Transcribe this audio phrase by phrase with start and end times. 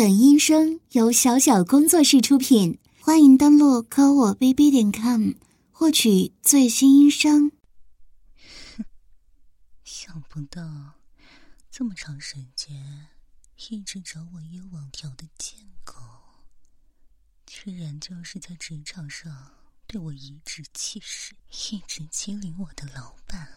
[0.00, 5.32] 本音声由小小工作室出品，欢迎登录科我 bb 点 com
[5.70, 7.52] 获取最新音声。
[9.84, 10.94] 想不到
[11.70, 13.08] 这么长时间
[13.68, 15.96] 一直找我约网条的贱狗，
[17.44, 19.50] 居然就是在职场上
[19.86, 23.52] 对我颐指气使，一直欺凌我的老板啊！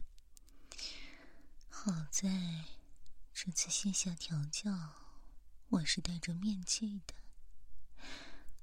[1.68, 2.30] 好在。
[3.38, 4.72] 这次线下调教，
[5.68, 7.12] 我是戴着面具的。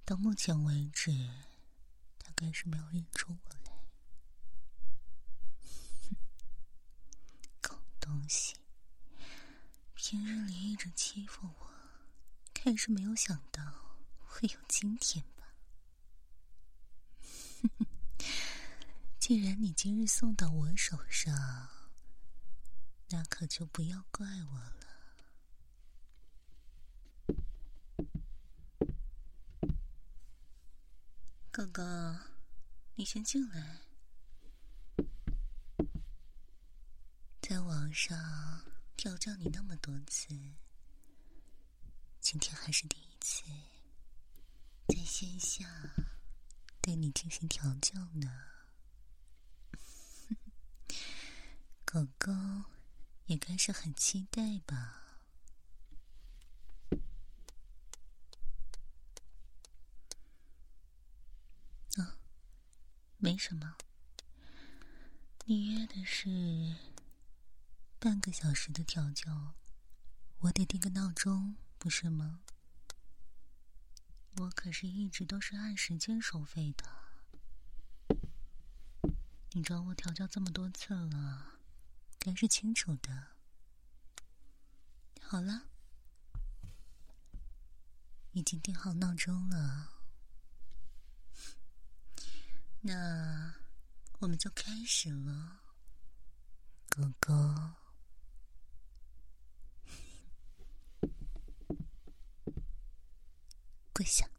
[0.03, 1.11] 到目前为止，
[2.17, 3.71] 大概是没有认出我来。
[7.61, 8.55] 狗东西，
[9.93, 11.69] 平日里一直欺负我，
[12.51, 15.53] 看是没有想到会有今天吧？
[19.19, 21.69] 既然你今日送到我手上，
[23.13, 24.97] 那可就不要怪我了，
[31.51, 32.19] 哥哥，
[32.95, 33.81] 你先进来。
[37.39, 38.17] 在网上
[38.97, 40.29] 调教你那么多次，
[42.19, 43.43] 今天还是第一次
[44.87, 45.67] 在线下
[46.81, 48.43] 对你进行调教呢，
[51.85, 52.31] 狗狗。
[53.25, 55.17] 也该是很期待吧？
[61.97, 62.17] 啊，
[63.17, 63.77] 没什么。
[65.45, 66.75] 你约的是
[67.99, 69.55] 半个小时的调教，
[70.39, 72.41] 我得定个闹钟，不是吗？
[74.37, 76.85] 我可是一直都是按时间收费的。
[79.51, 81.52] 你找我调教这么多次了。
[82.23, 83.27] 该是清楚的。
[85.19, 85.67] 好了，
[88.31, 89.89] 已经定好闹钟了，
[92.79, 93.53] 那
[94.19, 95.59] 我们就开始了，
[96.87, 97.75] 哥哥，
[103.91, 104.29] 跪下。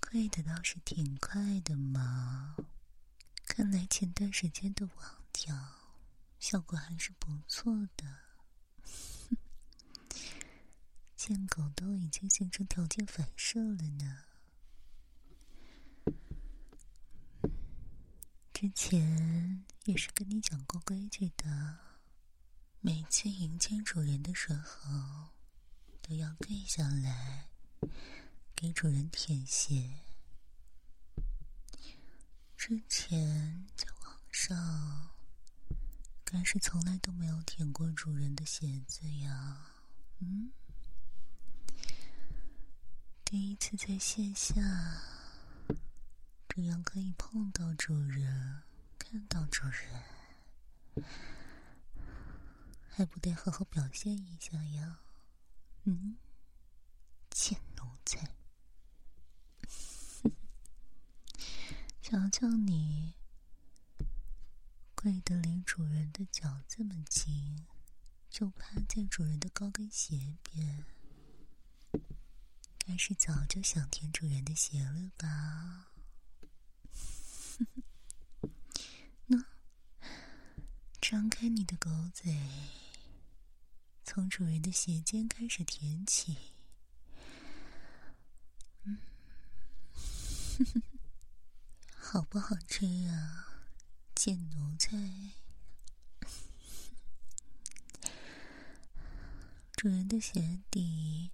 [0.00, 2.54] 跪的倒是挺快的嘛，
[3.44, 5.52] 看来前段时间的网调
[6.38, 8.20] 效果还是不错的。
[11.16, 14.22] 贱狗都已经形成条件反射了呢。
[18.52, 21.78] 之前也是跟你讲过规矩的，
[22.80, 25.30] 每次迎接主人的时候
[26.00, 27.48] 都要跪下来。
[28.54, 30.03] 给主人舔鞋。
[32.66, 35.10] 之前在网上，
[36.24, 39.66] 该是从来都没有舔过主人的鞋子呀。
[40.20, 40.50] 嗯，
[43.22, 44.62] 第一次在线下，
[46.48, 48.62] 这样可以碰到主人，
[48.98, 51.04] 看到主人，
[52.88, 55.00] 还不得好好表现一下呀？
[55.82, 56.16] 嗯，
[57.28, 58.26] 贱奴才。
[62.06, 63.14] 瞧瞧你，
[64.94, 67.64] 跪得离主人的脚这么近，
[68.28, 70.84] 就趴在主人的高跟鞋边，
[72.76, 75.94] 该是早就想舔主人的鞋了吧？
[79.24, 79.42] 那，
[81.00, 82.38] 张开你的狗嘴，
[84.04, 86.36] 从主人的鞋尖开始舔起。
[88.82, 88.98] 嗯。
[92.06, 93.64] 好不好吃啊，
[94.14, 94.90] 贱奴才！
[99.74, 101.30] 主人的鞋底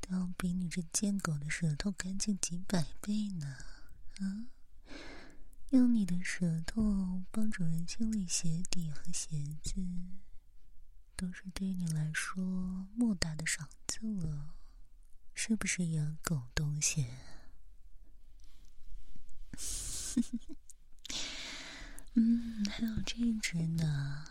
[0.00, 3.56] 都要比你这贱狗的舌头干净几百倍呢。
[4.20, 4.46] 啊，
[5.70, 9.74] 用你的舌头帮主人清理鞋底和鞋子，
[11.16, 14.54] 都是对你来说莫大的赏赐了，
[15.34, 17.08] 是不是呀，狗东西？
[19.56, 20.56] 哼哼哼
[22.14, 24.24] 嗯，还有这只呢，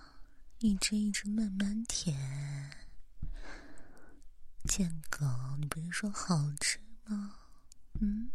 [0.60, 2.78] 一只一只慢慢舔。
[4.66, 5.26] 贱狗，
[5.58, 7.38] 你不是说好吃吗？
[8.02, 8.32] 嗯，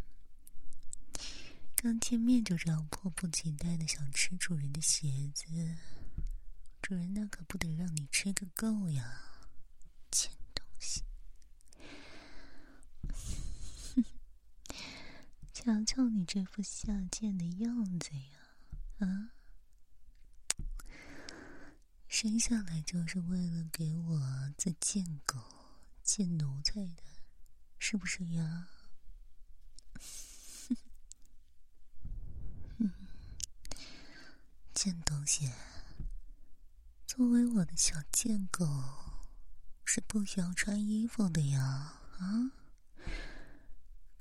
[1.76, 5.46] 刚见面就这样迫不及待的想吃主人的鞋子，
[6.80, 9.48] 主人那可不得让你吃个够呀，
[10.10, 11.04] 贱东西！
[15.64, 18.38] 瞧瞧你这副下贱的样子呀
[18.98, 19.32] 啊？
[22.06, 24.20] 生下来就是为了给我
[24.58, 25.40] 做贱狗
[26.02, 27.02] 贱奴才的
[27.78, 28.68] 是不是呀？
[30.68, 30.76] 哼
[32.78, 32.92] 哼
[34.74, 35.50] 贱东西
[37.06, 38.66] 作为我的小贱狗
[39.82, 42.63] 是不需要穿衣服的呀啊？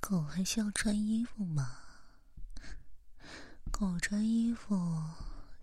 [0.05, 1.77] 狗还需要穿衣服吗？
[3.71, 4.75] 狗穿衣服，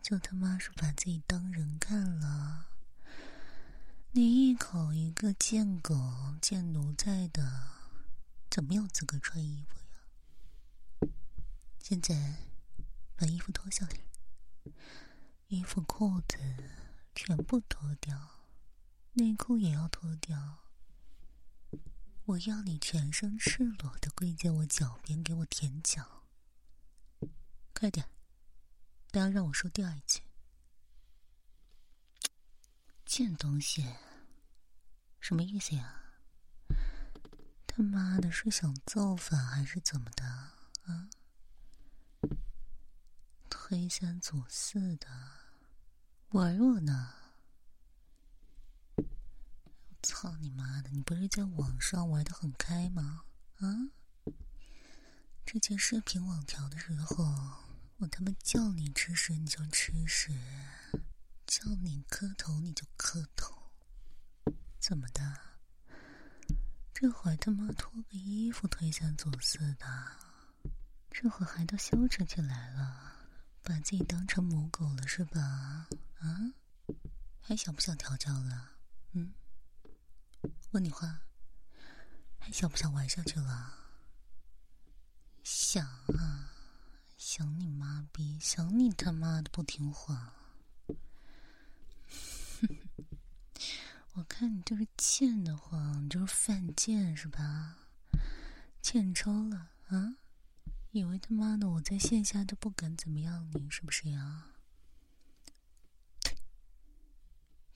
[0.00, 2.68] 就他妈是把自己当人看了。
[4.12, 7.64] 你一口一个贱狗、贱奴才的，
[8.50, 11.10] 怎么有资格穿衣服呀？
[11.82, 12.36] 现在
[13.16, 14.72] 把衣服脱下来。
[15.48, 16.38] 衣服、裤子
[17.14, 18.18] 全部脱掉，
[19.12, 20.69] 内裤也要脱掉。
[22.30, 26.22] 我要你全身赤裸的跪在我脚边，给我舔脚。
[27.74, 28.08] 快点，
[29.10, 30.20] 不要让我说第二句。
[33.04, 33.84] 贱东西，
[35.18, 36.04] 什么意思呀？
[37.66, 41.10] 他妈的，是想造反还是怎么的啊？
[43.48, 45.08] 推三阻四的
[46.28, 47.12] 玩我呢！
[50.02, 50.90] 操你妈的！
[50.90, 53.24] 你不是在网上玩的很开吗？
[53.58, 53.90] 啊！
[55.44, 57.24] 之前视频网调的时候，
[57.98, 60.32] 我他妈叫你吃屎你就吃屎，
[61.46, 63.54] 叫你磕头你就磕头，
[64.78, 65.38] 怎么的？
[66.94, 69.86] 这会他妈脱个衣服推三阻四的，
[71.10, 73.16] 这会还都羞耻起来了。
[73.62, 75.40] 把自己当成母狗了是吧？
[76.18, 76.54] 啊，
[77.40, 78.70] 还想不想调教了？
[79.12, 79.32] 嗯，
[80.72, 81.22] 问你话，
[82.38, 83.74] 还想不想玩下去了？
[85.42, 85.86] 想
[86.18, 86.52] 啊，
[87.16, 90.34] 想你妈逼，想你他妈的不听话！
[94.14, 97.76] 我看你就是贱的慌，你就是犯贱是吧？
[98.82, 100.16] 欠抽了啊？
[100.92, 104.46] 以为他妈的我在线下都不敢怎么样你，是不是呀？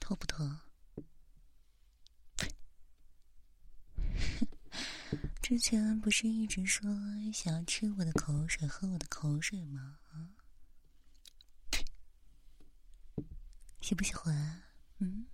[0.01, 0.64] 脱不脱？
[5.45, 6.91] 之前不是一直说
[7.31, 9.99] 想要吃我的口水、喝我的口水吗？
[10.11, 10.33] 啊？
[13.83, 14.63] 喜不喜欢？
[15.01, 15.27] 嗯？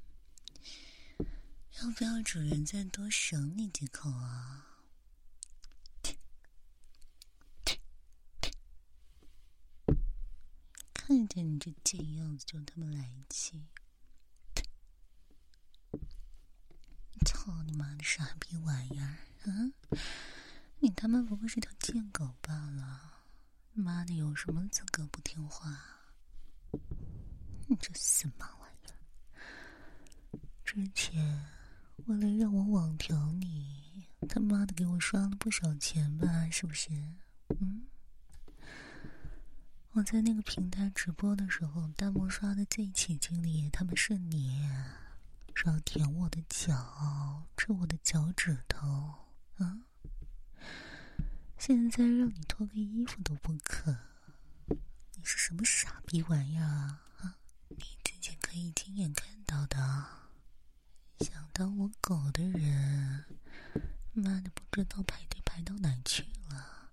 [1.16, 4.82] 要不要主人再多赏你几口啊？
[10.92, 13.64] 看见你这贱样子就他妈来气！
[17.24, 19.72] 操你妈的傻逼玩意儿啊！
[20.80, 23.00] 你他妈不过是条贱狗罢了，
[23.72, 25.78] 妈的有什么资格不听话？
[27.66, 30.38] 你这死妈玩意儿！
[30.64, 31.46] 之前
[32.06, 36.48] 为了让我网调你，他妈的给我刷了不少钱吧？
[36.50, 36.90] 是不是？
[37.60, 37.86] 嗯？
[39.92, 44.68] 我在那个平台直播的时候，弹幕刷的最起劲的也他妈是你，
[45.54, 49.14] 说要舔我的脚，吃我的脚趾头，
[49.60, 49.80] 啊！
[51.58, 53.96] 现在让你脱个衣服都不肯，
[54.68, 57.00] 你是什么傻逼玩意儿啊？
[57.68, 59.76] 你自己可以亲眼看到的，
[61.20, 63.24] 想当我狗的人，
[64.12, 66.90] 妈的不知道排队排到哪去了。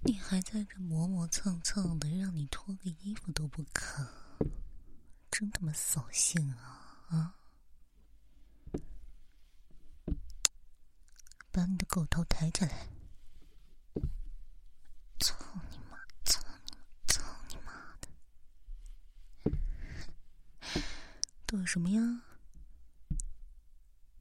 [0.00, 4.06] 你还在这磨磨蹭蹭的，让你脱个衣服都不肯，
[5.30, 7.04] 真他妈扫兴啊！
[7.08, 7.34] 啊！
[11.56, 12.88] 把你的狗头抬起来！
[15.18, 15.34] 操
[15.70, 15.96] 你妈！
[16.22, 16.82] 操你妈！
[17.06, 18.08] 操你妈的！
[21.46, 22.20] 躲什么呀？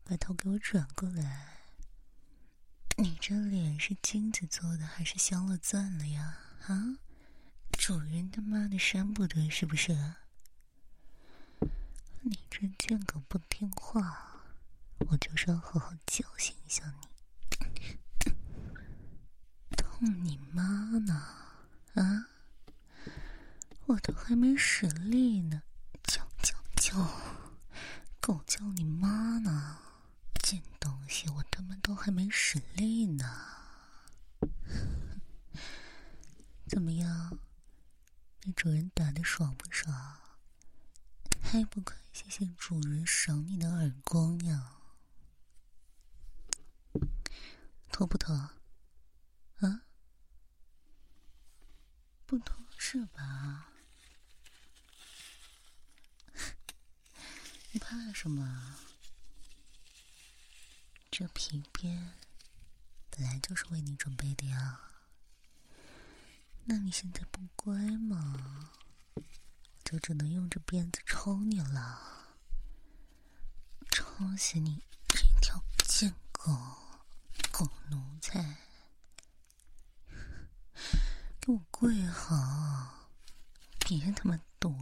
[0.06, 1.58] 把头给我转过来！
[2.96, 6.38] 你这脸是金子做的还是镶了钻了呀？
[6.68, 7.00] 啊，
[7.74, 9.94] 主人他妈的扇不得是不是？
[12.22, 14.46] 你这贱狗不听话，
[15.00, 17.08] 我就是要好好教训一下你。
[19.98, 20.62] 痛你妈
[21.00, 21.14] 呢？
[21.94, 22.28] 啊，
[23.86, 25.62] 我都还没使力呢，
[26.04, 27.10] 叫叫叫，
[28.20, 29.78] 狗叫你妈呢？
[30.44, 33.24] 贱东西，我他妈都还没使力呢！
[36.68, 37.40] 怎么样，
[38.42, 40.18] 被主人打的爽不爽？
[41.42, 44.74] 还不快谢谢主人赏你的耳光呀？
[47.94, 48.50] 脱不脱？
[49.60, 49.82] 啊？
[52.26, 53.70] 不脱是吧？
[57.72, 58.78] 你怕什么？
[61.12, 62.14] 这皮鞭
[63.10, 64.82] 本来就是为你准备的呀。
[66.66, 68.72] 那你现在不乖嘛，
[69.84, 72.36] 就只能用这鞭子抽你了，
[73.92, 76.52] 抽死你这条贱狗，
[77.52, 78.65] 狗奴才！
[81.46, 83.12] 给我跪好，
[83.78, 84.76] 别他妈躲，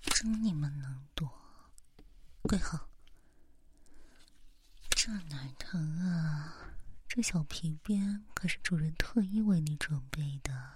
[0.00, 1.30] 真你妈能躲！
[2.40, 2.88] 跪好，
[4.88, 6.56] 这哪疼啊？
[7.06, 10.72] 这小皮鞭可是主人特意为你准备的。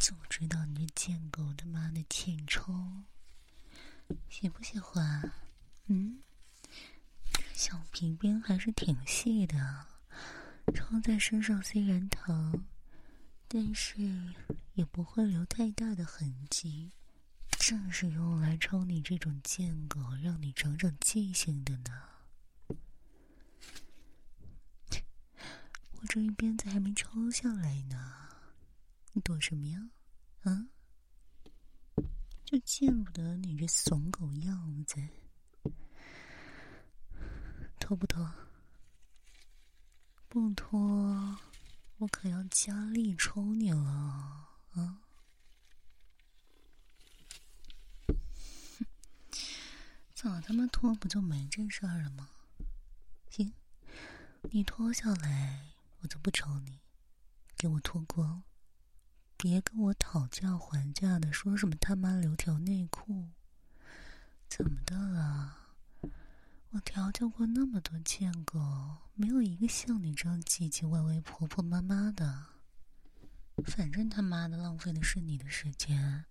[0.00, 2.74] 就知道你这贱狗他妈的欠抽，
[4.28, 5.30] 喜不喜欢？
[5.86, 6.18] 嗯，
[7.54, 9.86] 小皮鞭还是挺细的，
[10.74, 12.66] 抽在身上虽然疼，
[13.50, 14.02] 但是
[14.74, 16.92] 也不会留太大的痕迹，
[17.58, 21.90] 正是用来抽你这种贱狗，让你长长记性的呢。
[25.92, 28.28] 我这一鞭子还没抽下来呢。
[29.12, 29.90] 你躲什么呀？
[30.42, 30.68] 啊！
[32.44, 34.96] 就见不得你这怂狗样子，
[37.80, 38.30] 脱不脱？
[40.28, 41.38] 不脱，
[41.98, 43.82] 我可要加力抽你了
[44.72, 45.02] 啊！
[50.14, 52.28] 早他妈脱不就没这事儿了吗？
[53.30, 53.52] 行，
[54.42, 56.78] 你脱下来，我就不抽你，
[57.56, 58.44] 给我脱光。
[59.36, 63.30] 别跟我讨价还价的，说什么他妈留条内裤？
[64.48, 65.67] 怎么的了？
[66.70, 68.58] 我调教过那么多贱狗，
[69.14, 72.44] 没有一个像你这样唧唧歪歪、婆婆妈妈的。
[73.64, 76.26] 反正他妈的浪费的是你的时间，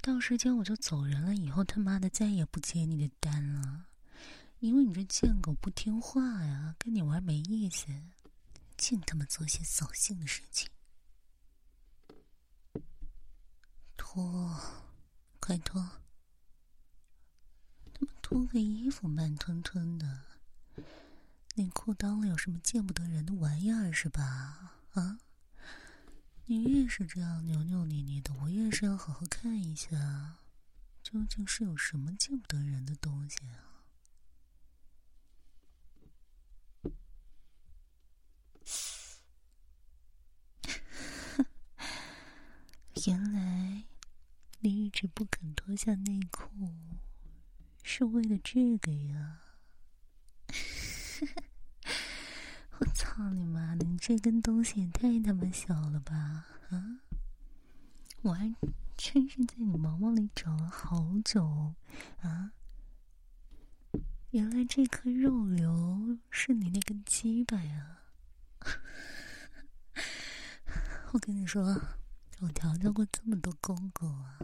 [0.00, 1.34] 到时间我就走人了。
[1.34, 3.86] 以后他妈的再也不接你的单了，
[4.60, 7.86] 因为你这贱狗不听话呀，跟你玩没意思，
[8.76, 10.70] 净他妈做些扫兴的事情。
[13.96, 14.56] 脱，
[15.40, 15.84] 快脱！
[18.22, 20.22] 脱个衣服慢吞吞的，
[21.54, 24.74] 内裤裆里有什么见不得人的玩意儿是吧？
[24.92, 25.18] 啊！
[26.46, 30.38] 你越是这样扭扭捏捏的，我越是要好好看一下，
[31.02, 33.84] 究竟是有什么见不得人的东西啊！
[43.06, 43.84] 原来。
[44.60, 46.50] 你一直不肯脱下内裤，
[47.90, 49.40] 是为了这个呀？
[52.78, 53.86] 我操你妈的！
[53.86, 56.44] 你这根东西也太他妈小了吧！
[56.68, 57.00] 啊！
[58.20, 58.54] 我还
[58.94, 61.74] 真是在你毛毛里找了好久
[62.20, 62.52] 啊！
[64.32, 68.00] 原来这颗肉瘤是你那根鸡巴呀！
[71.12, 71.80] 我跟你说。
[72.40, 74.38] 我调教过这么多公狗啊，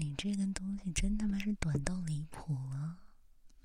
[0.00, 2.98] 你这根东西真他妈是短到离谱了！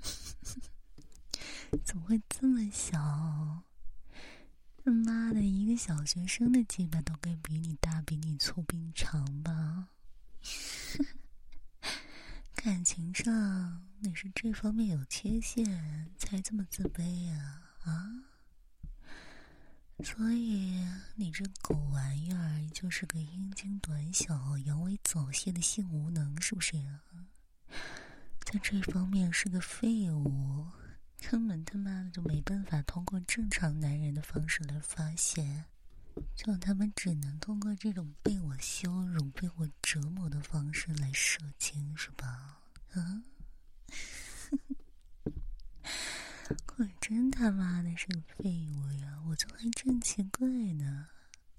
[1.86, 3.62] 怎么会这么小？
[4.84, 9.90] 他妈的，一个小学生的鸡巴都该比你大、比你粗、比你长吧？
[12.56, 17.62] 感情上你是这方面有缺陷，才这么自卑呀？
[17.84, 18.24] 啊？
[20.03, 27.01] 所以你这狗玩意儿就是个阴茎短小、阳痿早泄的性无能，是不是呀？
[28.41, 30.67] 在这方面是个废物，
[31.29, 35.65] 根本他妈的就没办法通过正常男人的方式来发泄，
[36.36, 42.60] 就他们只能通过这种被我羞辱、被我折磨的方式来射精，是吧？
[42.91, 43.24] 啊？
[46.65, 49.22] 果真他妈的是个废物呀！
[49.27, 51.07] 我就还真奇怪呢，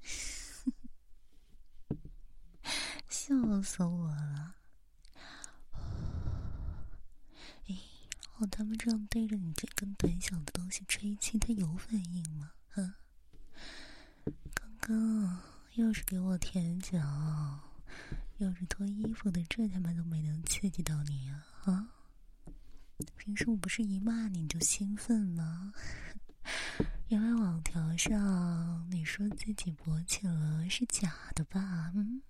[3.09, 4.55] 笑死我了！
[7.69, 7.79] 哎，
[8.39, 12.53] 我他妈这样对着你这根短小的东西吹气，它有反应吗？
[12.75, 12.97] 啊？
[14.55, 15.41] 刚刚
[15.75, 16.99] 又是给我舔脚，
[18.39, 21.47] 又是脱衣服的，这他妈都没能刺激到你啊！
[21.65, 21.89] 啊？
[23.17, 25.73] 平时我不是一骂你就兴奋吗？
[27.09, 31.93] 原来网条上你说自己勃起了是假的吧？
[31.95, 32.23] 嗯，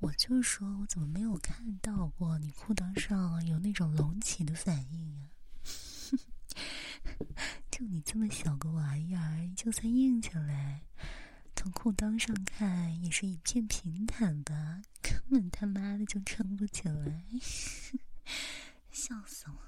[0.00, 5.28] 我就说我怎么没有看到过你裤裆上有那种隆起的反应呀？
[7.70, 10.82] 就你这么小个玩意儿，就算硬起来，
[11.54, 14.82] 从裤裆上看也是一片平坦吧？
[15.02, 17.24] 根本他妈的就撑不起来。
[18.98, 19.62] 笑死我！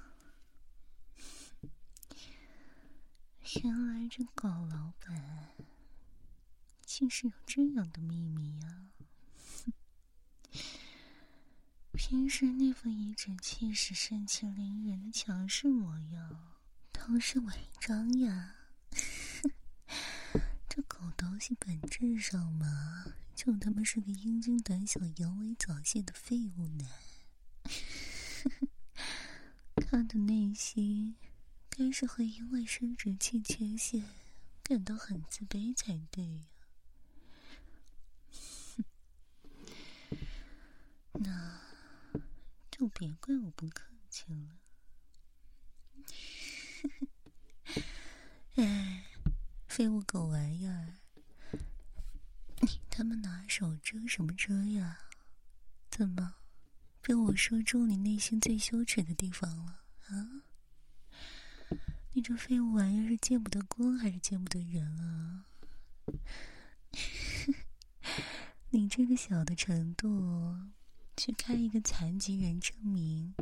[3.63, 5.55] 原来这狗老板
[6.85, 8.89] 竟是有这样的秘密呀！
[11.95, 16.57] 平时那副颐指气使、盛气凌人的强势模样，
[16.91, 18.55] 都是伪装呀！
[20.67, 26.85] 这狗东西本质上嘛，就他妈是个阴茎胆小、阳痿早泄的废物男。
[29.91, 31.17] 他的内心
[31.69, 34.01] 该是会因为生殖器缺陷
[34.63, 36.45] 感到很自卑才对呀。
[41.11, 41.59] 那
[42.71, 44.57] 就别怪我不客气了。
[48.55, 49.03] 哎，
[49.67, 50.99] 废物狗玩意儿，
[52.61, 54.99] 你他妈拿手遮什么遮呀？
[55.89, 56.35] 怎么？
[57.01, 59.80] 被我说中你内心最羞耻的地方了
[60.11, 60.43] 啊！
[62.13, 65.45] 你这废物玩意儿是见不得光还是见不得人啊？
[68.71, 70.55] 你这个小的程度，
[71.15, 73.33] 去开一个残疾人证明，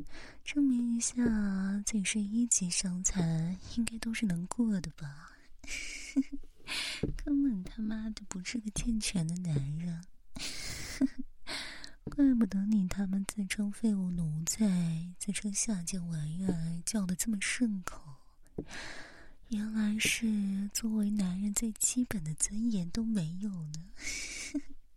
[0.44, 1.24] 证明一下
[1.86, 5.32] 自己是一级伤残，应该都是能过的吧？
[7.18, 10.04] 根本他妈的不是个健全的男人。
[12.10, 18.16] 怪不得你他妈自称废物奴才，自称下贱玩意儿，叫的这么顺口。
[19.50, 23.92] 原来是作为男人最基本的尊严都没有呢。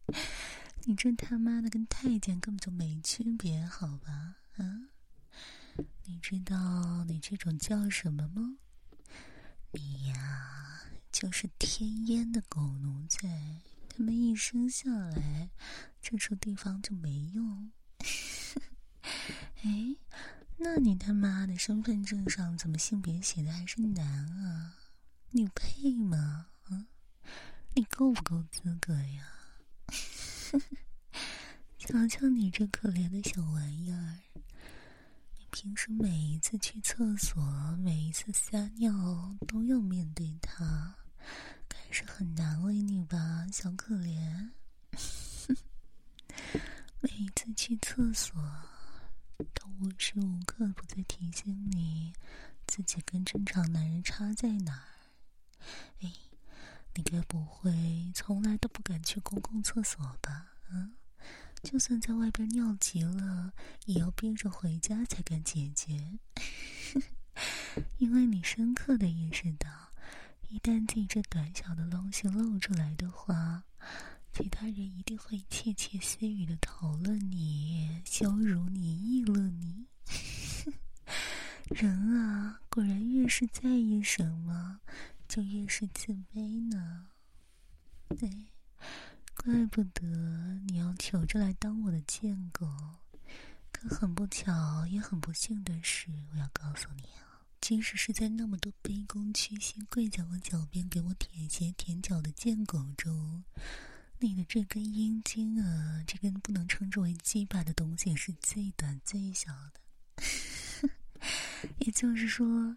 [0.85, 4.37] 你这他妈的跟太监根本就没区别，好吧？
[4.57, 4.89] 啊？
[6.05, 8.57] 你知道你这种叫什么吗？
[9.73, 13.61] 你呀，就是天烟的狗奴才。
[13.95, 15.51] 他们一生下来。
[16.01, 17.71] 这处地方就没用。
[19.63, 19.97] 哎，
[20.57, 24.05] 那你他妈的身份证上怎么性别写的还是男
[24.45, 24.79] 啊？
[25.31, 26.49] 你配吗？
[26.65, 26.87] 啊，
[27.75, 29.29] 你够不够资格呀？
[31.79, 37.43] 瞧瞧你这可怜的小玩意儿，你平时每一次去厕所、
[37.79, 40.97] 每一次撒尿都要面对它，
[41.93, 44.51] 是很难为你吧，小可怜。
[47.01, 48.35] 每一次去厕所，
[49.53, 52.15] 都无时无刻不在提醒你
[52.67, 54.89] 自己跟正常男人差在哪儿。
[56.01, 56.11] 哎，
[56.95, 60.47] 你该不会从来都不敢去公共厕所吧？
[60.71, 60.93] 啊，
[61.63, 63.53] 就算在外边尿急了，
[63.85, 66.19] 也要憋着回家才敢解决。
[67.99, 69.92] 因为你深刻的意识到，
[70.53, 73.65] 一旦自己这短小的东西露出来的话。
[74.35, 79.87] 其他人一定会窃窃私语的讨论你、羞辱你、议论你。
[81.69, 84.81] 人啊，果然越是在意什么，
[85.29, 87.09] 就越是自卑呢。
[88.09, 88.47] 对，
[89.37, 90.03] 怪不得
[90.67, 92.67] 你要求着来当我的贱狗。
[93.71, 97.22] 可很不巧，也很不幸的是，我要告诉你啊，
[97.63, 103.45] 即使是在那么多卑躬屈膝、跪在我脚边给我舔鞋舔脚的贱狗中。
[104.19, 109.81] 你的这根阴茎啊，这根不能称之为鸡巴的东西是最短最小的，
[111.79, 112.77] 也就是说，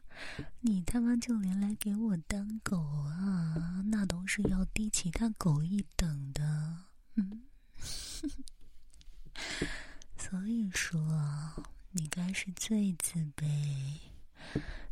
[0.61, 7.41] 你他妈就连来给我当狗啊，那都是要低其他狗一等的，嗯，
[10.15, 13.99] 所以说，你该是最自卑、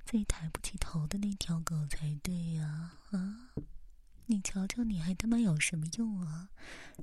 [0.06, 3.50] 最抬不起头的那条狗才对呀，啊。
[4.28, 6.50] 你瞧瞧，你还他妈有什么用啊？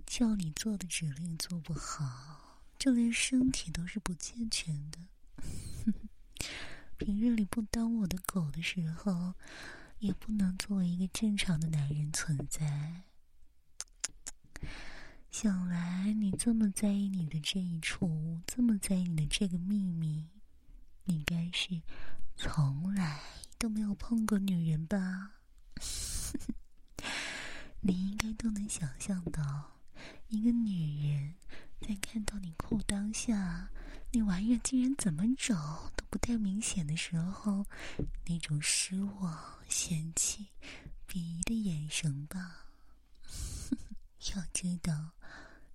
[0.07, 4.99] 叫你做的指令做不好，就连身体都是不健全的。
[6.97, 9.35] 平日里不当我的狗的时候，
[9.99, 13.05] 也不能作为一个正常的男人存在。
[15.31, 20.27] 想来你这么在意你的这一处，这么在意你的这个秘密，
[21.05, 21.83] 你该是
[22.43, 23.21] 从来
[23.59, 25.33] 都没有碰过女人吧？
[27.83, 29.79] 你应该都能想象到，
[30.29, 31.35] 一个女人
[31.83, 33.69] 在看到你裤裆下
[34.13, 37.67] 那玩意儿竟然怎么找都不太明显的时候，
[38.27, 40.47] 那种失望、嫌弃、
[41.07, 42.65] 鄙夷的眼神吧。
[44.35, 45.11] 要知道，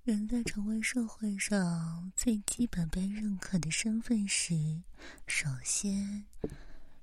[0.06, 4.84] 人在成为社会上最基本被认可的身份时，
[5.26, 6.26] 首先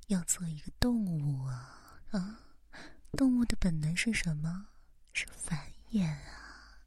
[0.06, 2.38] 要做一个动物啊啊！
[3.10, 4.68] 动物的本能是什么？
[5.12, 5.58] 是繁
[5.90, 6.78] 衍啊！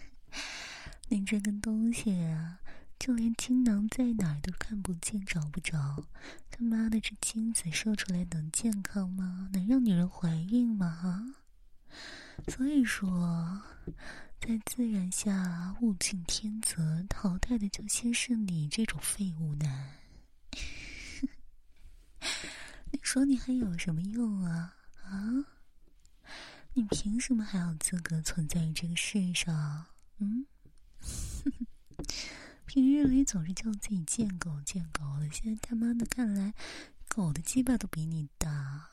[1.08, 2.60] 你这个东西啊，
[2.98, 6.06] 就连精囊在哪儿都看不见、找不着。
[6.50, 9.50] 他妈的，这精子射出来能健康吗？
[9.52, 11.34] 能让女人怀孕吗？
[12.48, 13.60] 所以说，
[14.40, 19.94] 在自然下，物竞天择，淘汰的就先是你这种废物男。
[22.92, 24.76] 你说你还有什么用啊？
[25.02, 25.44] 啊？
[26.74, 29.86] 你凭什么还有资格存在于这个世上？
[30.18, 30.46] 嗯？
[32.66, 36.54] 平日里总是叫自己贱狗贱狗的，现在他妈的看来，
[37.08, 38.90] 狗的鸡巴都比你大啊！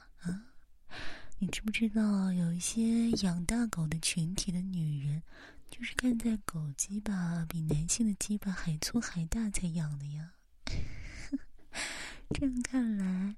[1.43, 5.21] 你知不知道，有一些养大狗的群体的女人，
[5.69, 10.31] 就是看在狗鸡巴比男性的鸡巴还粗还大才养的呀？
[12.33, 13.35] 这样看来，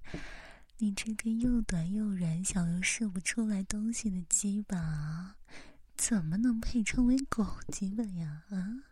[0.78, 5.38] 你这根又短又软小又射不出来东西的鸡巴，
[5.98, 8.44] 怎么能配称为狗鸡巴呀？
[8.52, 8.84] 啊？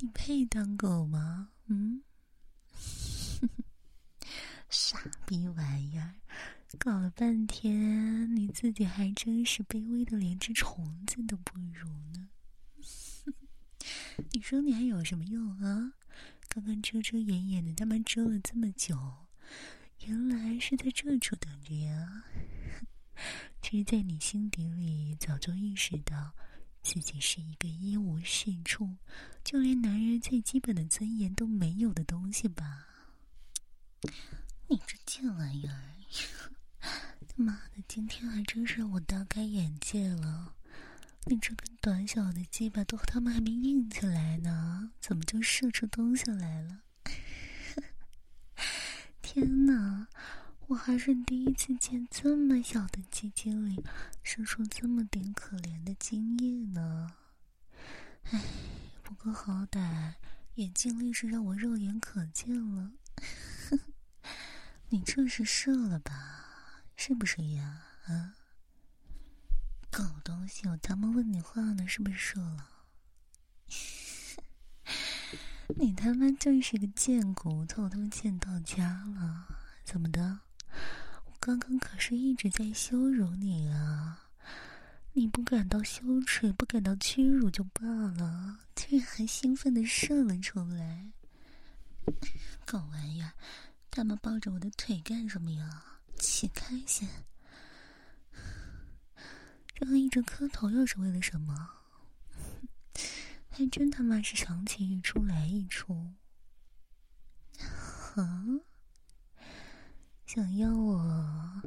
[0.00, 1.48] 你配当狗吗？
[1.68, 2.02] 嗯，
[4.68, 6.14] 傻逼玩意儿，
[6.76, 12.28] 搞了半天你自己还真是卑微的连只虫子都不如呢。
[14.32, 15.94] 你说你还有什么用啊？
[16.48, 19.26] 刚刚遮遮掩掩的，他妈遮了这么久，
[20.06, 22.24] 原来是在这处等着呀。
[23.62, 26.34] 其实，在你心底里早就意识到。
[26.80, 28.96] 自己是一个一无是处，
[29.44, 32.86] 就连男人最基本的尊严都没有的东西吧？
[34.68, 35.96] 你这贱玩意儿！
[36.80, 40.54] 他 妈的，今天还真是让我大开眼界了。
[41.26, 46.82] 你这根短小的鸡巴都他妈还没硬起来呢，怎么就射出东西来了？
[49.22, 50.08] 天哪！
[50.68, 53.82] 我还是第一次见这么小的鸡精里
[54.22, 57.14] 生出这么点可怜的精液呢。
[58.24, 58.42] 唉，
[59.02, 60.16] 不过好歹
[60.54, 62.92] 也尽力是让我肉眼可见了。
[64.90, 66.47] 你这是射了吧？
[67.00, 67.80] 是不是呀？
[68.08, 68.34] 啊？
[69.88, 72.68] 狗东西，我他妈问你话呢，是不是射了？
[75.78, 79.46] 你他妈就是个贱骨头，他妈贱到家了，
[79.84, 80.40] 怎么的？
[81.26, 84.30] 我刚刚可是一直在羞辱你啊！
[85.12, 91.12] 你不感到羞耻、不感到屈辱就罢了，竟然还兴奋的射了出来！
[92.66, 93.34] 狗玩意儿，
[93.88, 95.97] 他们抱着我的腿干什么呀？
[96.18, 97.08] 起开先！
[99.74, 101.70] 这样一直磕头又是为了什么？
[103.48, 106.14] 还真他妈是长情一出来一出！
[108.16, 108.44] 啊！
[110.26, 111.62] 想要我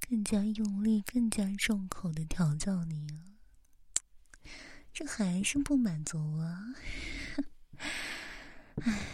[0.00, 3.34] 更加用力、更加重口的调教你啊？
[4.92, 6.74] 这还是不满足啊！
[8.82, 9.06] 唉，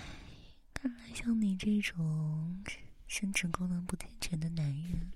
[0.72, 2.62] 看来像你这种
[3.06, 5.12] 生殖功能不健全的男人，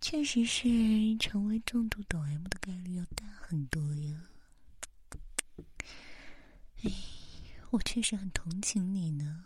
[0.00, 4.28] 确实是成为重度抖 M 的概率要大很多呀。
[6.82, 6.90] 唉，
[7.70, 9.44] 我确实很同情你呢。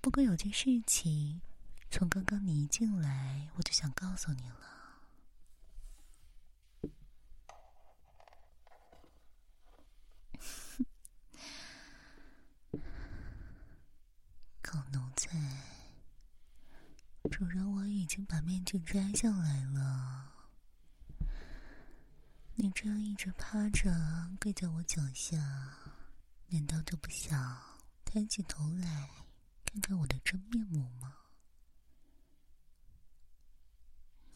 [0.00, 1.40] 不过有件事情，
[1.90, 4.56] 从刚刚你一进来，我就想告诉你了。
[14.62, 15.36] 狗奴才，
[17.30, 20.32] 主人我已经把面具摘下来了。
[22.56, 23.88] 你这样一直趴着
[24.40, 25.38] 跪在我脚下，
[26.48, 27.56] 难道就不想
[28.04, 29.10] 抬起头来？
[29.64, 31.14] 看看我的真面目吗？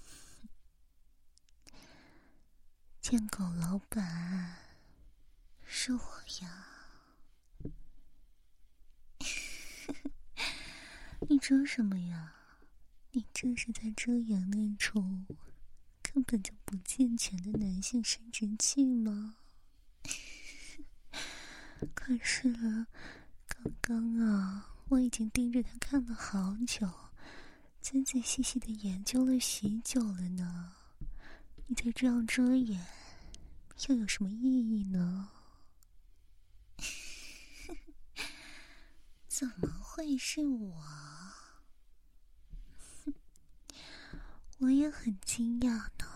[3.03, 4.57] 贱狗老板，
[5.67, 6.69] 是我呀！
[11.29, 12.34] 你遮什么呀？
[13.17, 15.25] 你这是在遮掩那种
[16.03, 19.37] 根本就不健全的男性生殖器吗？
[21.95, 22.53] 可是
[23.47, 24.71] 刚刚啊。
[24.89, 26.87] 我已经盯着他看了好久，
[27.81, 30.75] 仔仔细细的研究了许久了呢。
[31.67, 32.87] 你再这样遮掩，
[33.89, 35.31] 又有什么意义呢？
[39.27, 40.85] 怎么会是我？
[44.59, 46.07] 我也很惊讶呢。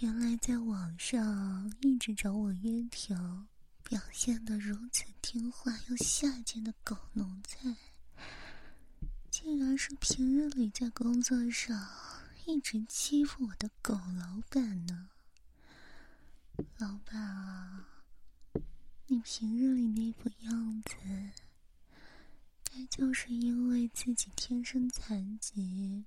[0.00, 3.46] 原来在网上一直找我约条。
[3.84, 7.74] 表现的如此听话又下贱的狗奴才，
[9.30, 11.88] 竟然是平日里在工作上
[12.44, 15.08] 一直欺负我的狗老板呢！
[16.76, 17.88] 老板啊，
[19.06, 20.94] 你平日里那副样子，
[22.64, 26.04] 该就是因为自己天生残疾，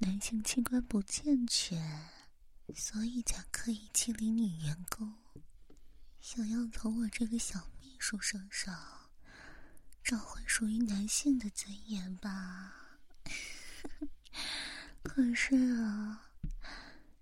[0.00, 2.08] 男性器官不健全，
[2.74, 5.14] 所以才刻意欺凌女员工，
[6.20, 9.10] 想要从我这个小秘书身上
[10.04, 13.00] 找回属于男性的尊严吧？
[15.02, 16.30] 可是啊，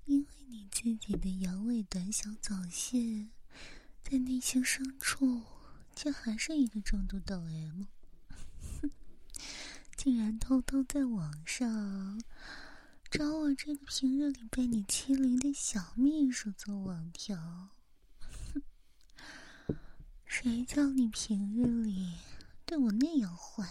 [0.04, 3.28] 因为你自己的阳痿短小早泄。
[4.02, 5.42] 在内心深处，
[5.96, 7.86] 却还是一个重度抖 M，
[9.96, 12.22] 竟然偷偷在网上
[13.16, 17.70] 找我这个平日里被你欺凌的小秘书做网条。
[18.20, 18.62] 哼
[20.26, 22.12] 谁叫你平日里
[22.66, 23.66] 对我那样坏，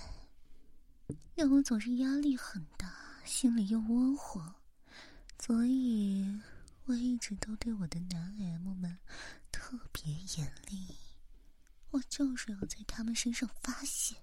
[1.36, 2.92] 让我总是压力很大，
[3.24, 4.56] 心里又窝火，
[5.40, 6.42] 所以。
[6.86, 9.00] 我一直都对我的男 M 们
[9.52, 10.96] 特别严厉，
[11.92, 14.16] 我就是要在他们身上发泄。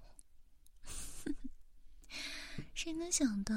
[2.73, 3.53] 谁能想到，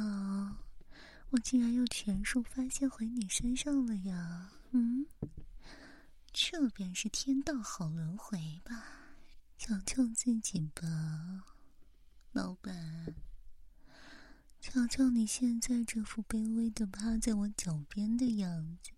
[1.36, 4.50] 我竟然又全数发泄回你身上了呀？
[4.70, 5.04] 嗯，
[6.32, 8.72] 这便是天道好轮回吧？
[9.58, 11.44] 求求自己吧，
[12.32, 13.14] 老板。
[14.62, 18.92] 瞧瞧你现在这副卑微的趴在我脚边的样子。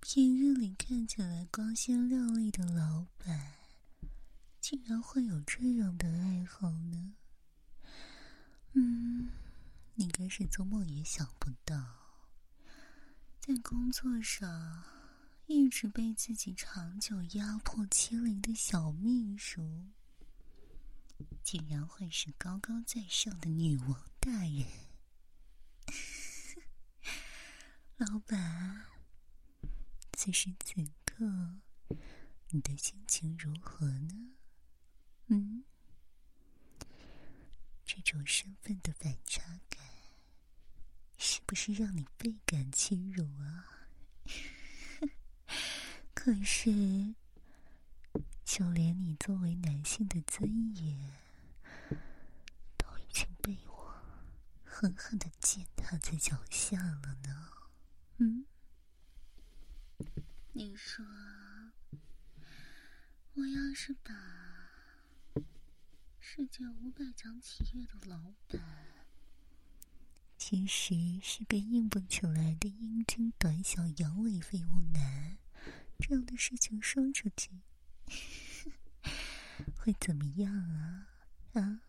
[0.00, 3.54] 平日里看起来光鲜亮丽的老板，
[4.60, 7.14] 竟然会有这样的爱好呢？
[8.72, 9.30] 嗯，
[9.94, 11.76] 你该是做梦也想不到，
[13.40, 14.84] 在工作上
[15.46, 19.88] 一直被自己长久压迫欺凌的小秘书，
[21.42, 24.64] 竟然会是高高在上的女王大人。
[27.96, 28.86] 老板。
[30.12, 31.60] 此时此刻，
[32.50, 34.32] 你的心情如何呢？
[35.28, 35.64] 嗯，
[37.92, 39.84] 这种身份的反差感，
[41.18, 43.88] 是不是让你倍感屈辱啊？
[46.14, 47.16] 可是，
[48.44, 51.10] 就连你作为男性的尊严，
[52.76, 53.92] 都已经被我
[54.62, 57.50] 狠狠的践踏在脚下了呢。
[58.18, 58.46] 嗯。
[60.52, 61.04] 你说，
[63.34, 64.12] 我要是把
[66.20, 68.60] 世界五百强企业的老板，
[70.36, 75.38] 其实是个硬不起来的阴茎短小阳痿废物男，
[75.98, 77.50] 这样的事情说出去，
[79.76, 81.08] 会怎么样啊？
[81.54, 81.80] 啊？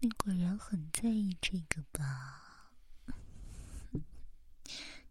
[0.00, 2.70] 你果然很在意这个吧？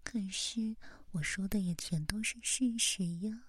[0.04, 0.76] 可是。
[1.14, 3.44] 我说的也全都是事实呀！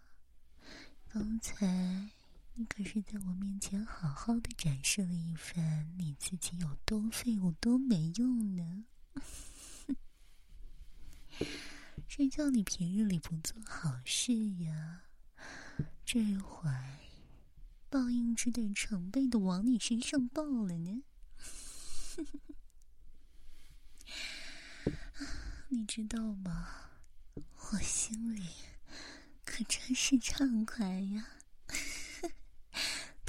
[1.09, 2.11] 刚才
[2.57, 8.85] 你可是在我面前好好的展示了一番你自己有多废物、多没用呢。
[12.07, 15.03] 谁叫你平日里不做好事呀？
[16.07, 16.71] 这会
[17.91, 21.03] 报应只得成倍的往你身上报了呢！
[25.71, 26.91] 你知道吗？
[27.73, 28.49] 我心里
[29.45, 31.27] 可真是畅快呀，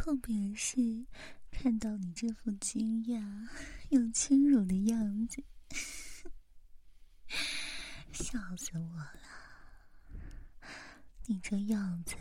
[0.05, 1.07] 特别是
[1.49, 3.49] 看到你这副惊讶
[3.89, 5.43] 又屈辱的样子，
[8.11, 9.13] 笑死我了！
[11.25, 12.15] 你这样子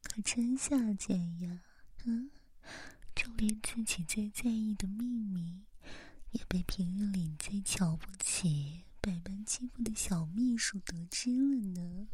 [0.00, 1.60] 可真下贱呀，
[2.04, 2.30] 嗯，
[3.16, 5.64] 就连自己最在意的秘密，
[6.30, 8.84] 也被平日里最瞧不起。
[9.00, 12.06] 百般欺负的小秘书得知了呢，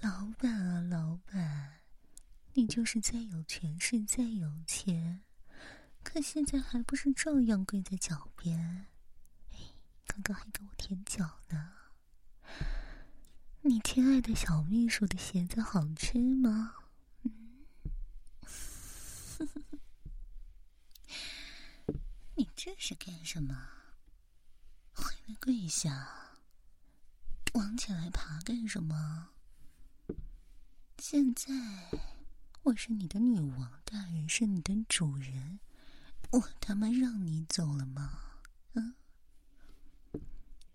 [0.00, 1.80] 老板啊，老板，
[2.54, 5.20] 你就是再有权势、再有钱，
[6.02, 8.86] 可现在还不是照样跪在脚边？
[9.52, 9.58] 哎，
[10.06, 11.72] 刚刚还给我舔脚呢。
[13.62, 16.76] 你亲爱的小秘书的鞋子好吃吗？
[17.24, 17.66] 嗯
[22.36, 23.54] 你这是干什么？
[24.94, 26.30] 回来跪下，
[27.52, 29.28] 往起来爬干什么？
[31.00, 31.50] 现在
[32.62, 35.58] 我是你的女王大人，是你的主人，
[36.30, 38.20] 我他妈让你走了吗？
[38.74, 38.94] 嗯，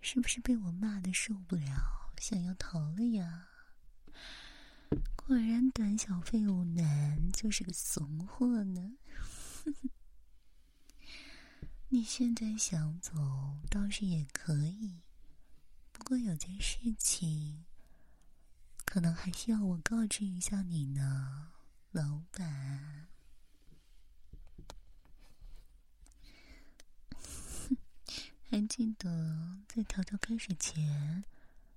[0.01, 3.49] 是不是被我骂的受不了，想要逃了呀？
[5.15, 8.93] 果然，短小废物男就是个怂货呢。
[11.89, 13.13] 你现在想走
[13.69, 15.03] 倒是也可以，
[15.91, 17.63] 不过有件事情，
[18.85, 21.51] 可能还需要我告知一下你呢，
[21.91, 23.07] 老板。
[28.47, 31.25] 还记得在调教开始前，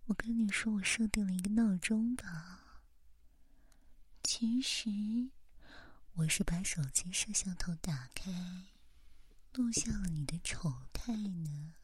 [0.06, 2.82] 我跟你说我设定了一个闹钟吧？
[4.22, 5.30] 其实，
[6.12, 8.66] 我是把手机摄像头打开，
[9.54, 11.74] 录下了你的丑态呢。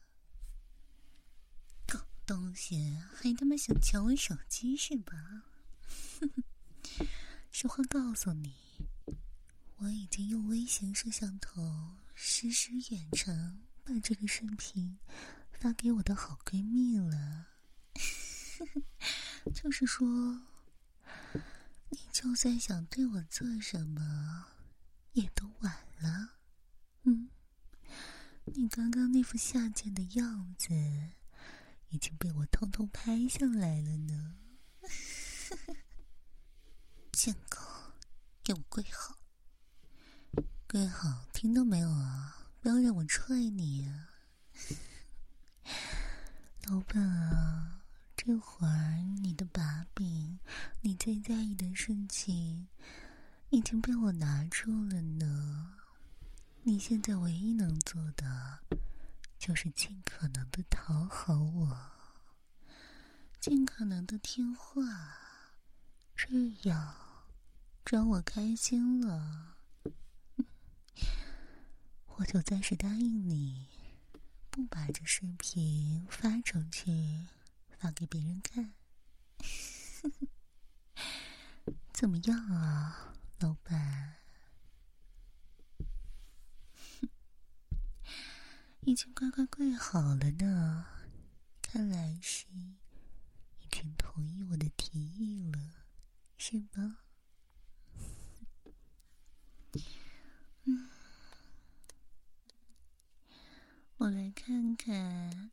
[2.25, 5.43] 东西，还他妈想抢我手机是吧？
[7.51, 8.55] 实话告诉你，
[9.77, 14.97] 我已经用微型摄像头实时远程把这个视频
[15.51, 17.47] 发给我的好闺蜜了。
[19.53, 20.41] 就是说。
[21.89, 24.47] 你就算想对我做什么，
[25.13, 26.39] 也都晚了。
[27.03, 27.29] 嗯，
[28.45, 30.73] 你刚刚那副下贱的样子
[31.95, 34.35] 已经被我偷偷拍下来了呢。
[37.13, 37.57] 贱狗，
[38.43, 39.17] 给我跪好！
[40.67, 42.51] 跪好，听到没有啊？
[42.59, 44.09] 不要让我踹你啊！
[46.65, 47.79] 老板啊！
[48.17, 50.37] 这会儿你的把柄，
[50.81, 52.67] 你最在意的事情，
[53.51, 55.77] 已经被我拿住了呢。
[56.63, 58.59] 你现在唯一能做的，
[59.45, 61.77] 就是尽可能的讨好我，
[63.39, 64.81] 尽可能的听话，
[66.15, 66.27] 这
[66.67, 66.95] 样，
[67.85, 69.57] 只要我开心了，
[72.17, 73.67] 我就暂时答应你，
[74.49, 77.27] 不把这视频发出去。
[77.77, 78.73] 发给别人看，
[81.93, 84.15] 怎么样啊，老板？
[88.85, 90.85] 已经乖乖跪好了呢，
[91.59, 92.45] 看来是
[93.59, 95.59] 已经同意我的提议了，
[96.37, 96.97] 是吧？
[100.65, 100.87] 嗯，
[103.97, 105.49] 我来看看。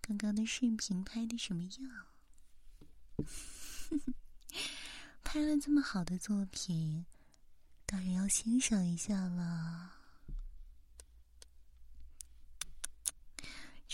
[0.00, 2.06] 刚刚的视频拍的什么样？
[5.24, 7.04] 拍了这么好的作品，
[7.84, 9.95] 当然要欣赏一下了。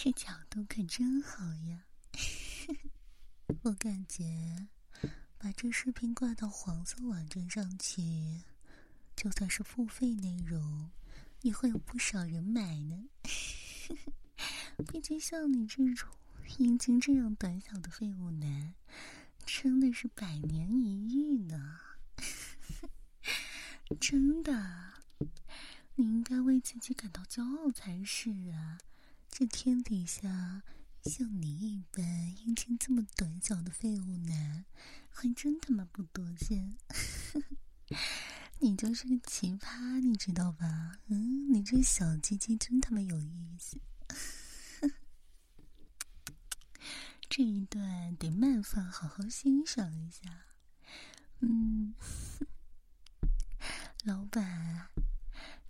[0.04, 1.84] 这角度可真好呀！
[3.62, 4.66] 我感觉
[5.38, 8.42] 把这视频挂到黄色网站上去，
[9.14, 10.90] 就算是付费内容，
[11.42, 13.04] 也会有不少人买呢。
[14.90, 16.10] 毕竟像你这种
[16.58, 18.74] 阴茎这样短小的废物男，
[19.46, 21.78] 真的是百年一遇呢。
[24.00, 24.94] 真的，
[25.94, 28.78] 你应该为自己感到骄傲才是啊！
[29.34, 30.62] 这天底下
[31.04, 32.04] 像你一般
[32.36, 34.66] 阴茎这么短小的废物男，
[35.08, 36.76] 还真他妈不多见。
[38.60, 40.98] 你就是个奇葩，你知道吧？
[41.06, 43.80] 嗯，你这小鸡鸡真他妈有意思。
[47.30, 50.44] 这一段得慢放，好好欣赏一下。
[51.40, 51.94] 嗯，
[54.04, 54.88] 老板，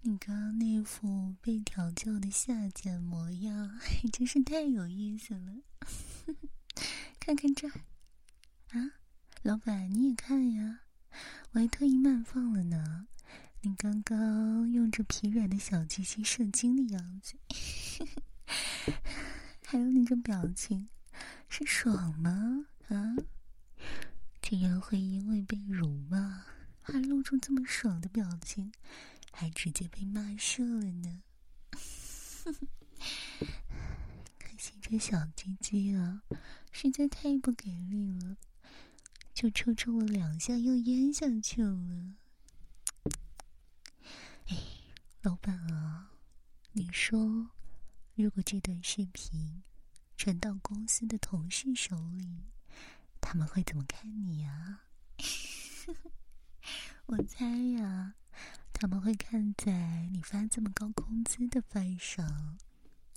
[0.05, 3.79] 你刚刚那副被调教的下贱模样，
[4.12, 5.59] 真是太有意思了。
[7.21, 8.99] 看看这，啊，
[9.43, 10.81] 老板你也看呀，
[11.53, 13.07] 我还特意慢放了呢。
[13.61, 17.37] 你刚刚用着疲软的小鸡鸡射精的样子，
[19.65, 20.88] 还有你这表情。
[21.49, 22.67] 是爽吗？
[22.88, 23.15] 啊！
[24.41, 26.45] 竟然会因为被辱骂，
[26.81, 28.73] 还露出这么爽的表情，
[29.33, 31.23] 还直接被骂射了呢！
[34.38, 36.23] 可惜这小鸡鸡啊，
[36.71, 38.37] 实在太不给力了，
[39.35, 42.14] 就抽抽了两下又咽下去了。
[44.46, 44.57] 哎，
[45.23, 46.13] 老板啊，
[46.73, 47.50] 你说，
[48.15, 49.63] 如果这段视频……
[50.15, 52.44] 传到公司的同事手里，
[53.21, 54.83] 他们会怎么看你呀？
[57.07, 58.15] 我猜呀，
[58.83, 62.59] 他们会看在你发这么高工资的份上，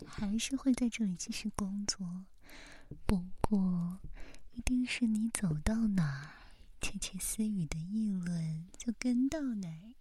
[0.05, 2.26] 还是会在这里继续工作。
[3.07, 3.99] 不过，
[4.51, 9.95] 一定是你走到哪儿，窃窃私语的议论就跟到哪儿。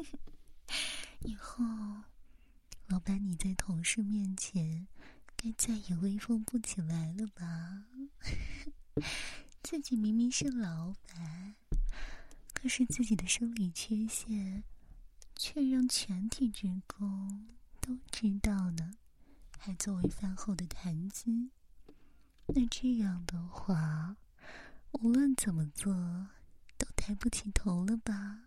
[1.20, 1.62] 以后，
[2.86, 4.86] 老板你在同事面前。
[5.36, 7.84] 该再也威风不起来了吧？
[9.62, 11.56] 自己明明是老板，
[12.62, 14.62] 可是自己的生理缺陷
[15.34, 17.48] 却让全体职工
[17.80, 18.92] 都知道呢，
[19.58, 21.50] 还作为饭后的谈资。
[22.46, 24.16] 那这样的话，
[24.92, 25.92] 无论怎么做，
[26.78, 28.44] 都抬不起头了吧？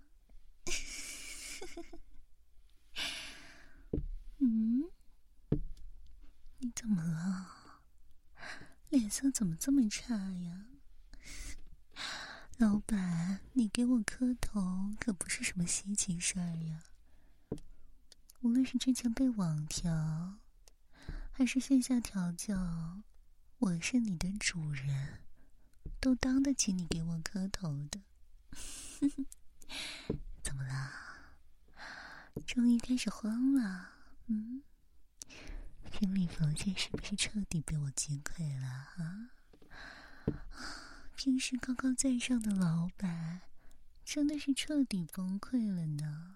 [4.40, 4.86] 嗯，
[6.60, 7.82] 你怎么了？
[8.88, 10.68] 脸色怎么这么差呀？
[12.58, 16.84] 老板，你给我磕头可不是什么稀奇事儿呀。
[18.40, 20.40] 无论是之前被网调，
[21.34, 23.02] 还是线下调教，
[23.58, 25.20] 我是你的主人，
[26.00, 28.00] 都当得起你给我磕头的。
[30.42, 30.94] 怎么了？
[32.48, 33.90] 终于开始慌了？
[34.28, 34.64] 嗯？
[35.92, 38.68] 心理防线是不是彻底被我击溃了？
[38.68, 39.32] 啊？
[41.16, 43.42] 平时高高在上的老板，
[44.04, 46.36] 真的是彻底崩溃了呢。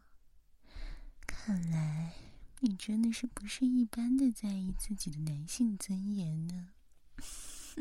[1.27, 2.13] 看来
[2.61, 6.69] 你真的是不是一般的在意自己的男性尊严呢？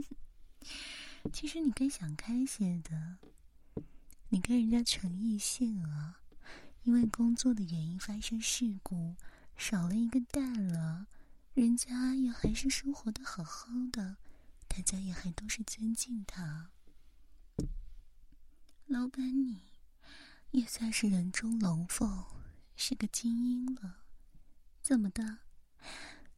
[1.33, 3.19] 其实你该想开些的，
[4.31, 6.21] 你跟人家陈奕迅啊，
[6.83, 9.15] 因为工作的原因发生事故，
[9.57, 11.07] 少了一个蛋了，
[11.55, 14.17] 人家也还是生活的好好的，
[14.67, 16.71] 大家也还都是尊敬他。
[18.89, 19.61] 老板你，
[20.53, 22.25] 也算是人中龙凤。
[22.75, 24.05] 是个精英了，
[24.81, 25.41] 怎么的？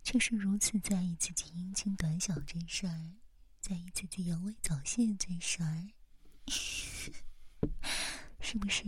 [0.03, 3.13] 却是如此在意自己阴茎短小这事儿，
[3.61, 5.91] 在意自己阳痿早泄这事儿，
[8.41, 8.83] 是不是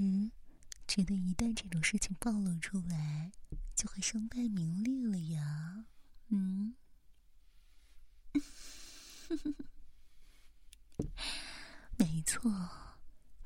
[0.88, 3.30] 觉得一旦这种事情暴露出来，
[3.76, 5.84] 就会身败名裂了呀？
[6.28, 6.74] 嗯，
[11.98, 12.50] 没错，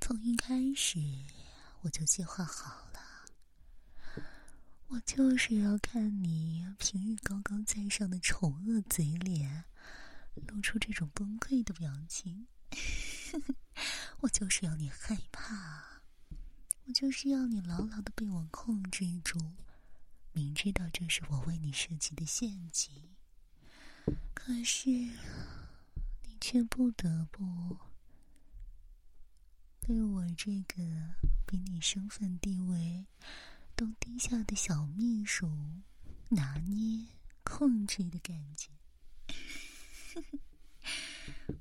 [0.06, 1.00] 从一开始
[1.80, 4.24] 我就计划好了。
[4.86, 9.64] 我就是要看你平日高高在上的丑恶嘴脸，
[10.46, 12.46] 露出这种崩溃的表情。
[14.20, 16.00] 我就是要你害怕，
[16.84, 19.56] 我就是要你牢牢的被我控制住，
[20.30, 23.16] 明知道这是我为你设计的陷阱，
[24.32, 27.76] 可是你却不得不
[29.86, 30.82] 被我这个
[31.46, 33.06] 比你身份地位。
[33.76, 35.52] 都低下的小秘书，
[36.30, 37.08] 拿捏、
[37.44, 38.70] 控制的感觉。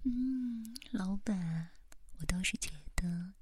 [0.04, 1.72] 嗯，老板，
[2.20, 3.34] 我倒是觉得，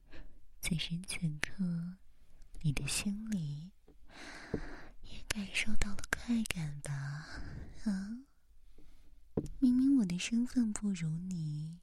[0.59, 1.97] 此时此刻，
[2.63, 3.69] 你的心里
[5.03, 7.27] 也感受到了快感吧？
[7.83, 8.17] 啊，
[9.59, 11.77] 明明我的身份不如你，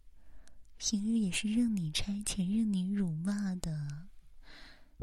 [0.82, 4.08] 平日也是任你差遣、任你辱骂的，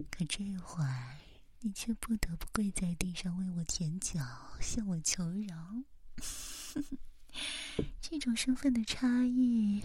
[0.09, 1.19] 可这会儿。
[1.59, 4.19] 你却不得不跪在地上为我舔脚，
[4.59, 5.83] 向我求饶。
[8.01, 9.83] 这种身份的差异，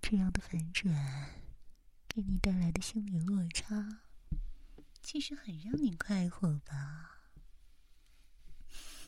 [0.00, 1.28] 这样的反转，
[2.08, 4.00] 给你带来的心理落差，
[5.02, 7.20] 其实很让你快活吧？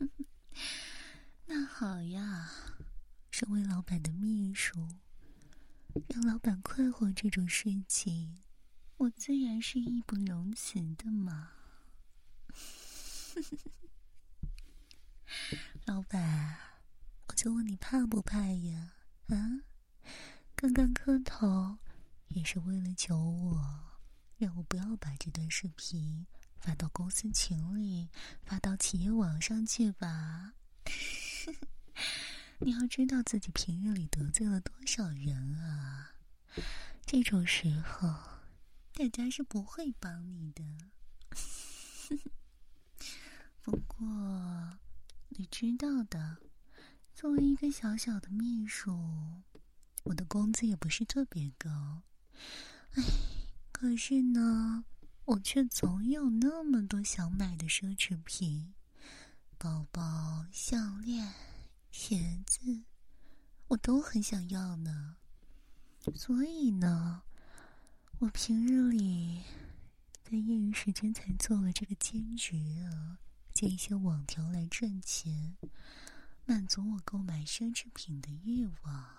[1.47, 2.51] 那好呀，
[3.30, 4.87] 身为老板的秘书，
[6.09, 8.38] 让老板快活这种事情，
[8.97, 11.53] 我自然是义不容辞的嘛。
[15.86, 16.57] 老板，
[17.28, 18.92] 我就问你怕不怕呀？
[19.28, 19.62] 啊，
[20.55, 21.78] 刚刚磕头
[22.28, 23.99] 也是为了求我，
[24.36, 26.26] 让我不要把这段视频
[26.59, 28.11] 发到公司群里，
[28.42, 30.53] 发到企业网上去吧？
[32.59, 36.15] 你要知道自己平日里得罪了多少人啊！
[37.05, 38.09] 这种时候，
[38.95, 40.65] 大家是不会帮你的。
[43.61, 44.79] 不过，
[45.29, 46.39] 你知道的，
[47.15, 49.43] 作为一个小小的秘书，
[50.05, 52.03] 我的工资也不是特别高。
[52.93, 53.03] 哎，
[53.71, 54.87] 可是呢，
[55.27, 58.73] 我却总有那么多想买的奢侈品，
[59.59, 61.35] 包包、项链、
[61.99, 62.82] 鞋子，
[63.68, 65.16] 我都很想要呢。
[66.14, 67.22] 所以呢，
[68.18, 69.42] 我平日里
[70.22, 73.18] 在业余时间才做了这个兼职啊。
[73.55, 75.57] 接一些网条来赚钱，
[76.44, 79.16] 满足我购买奢侈品的欲望。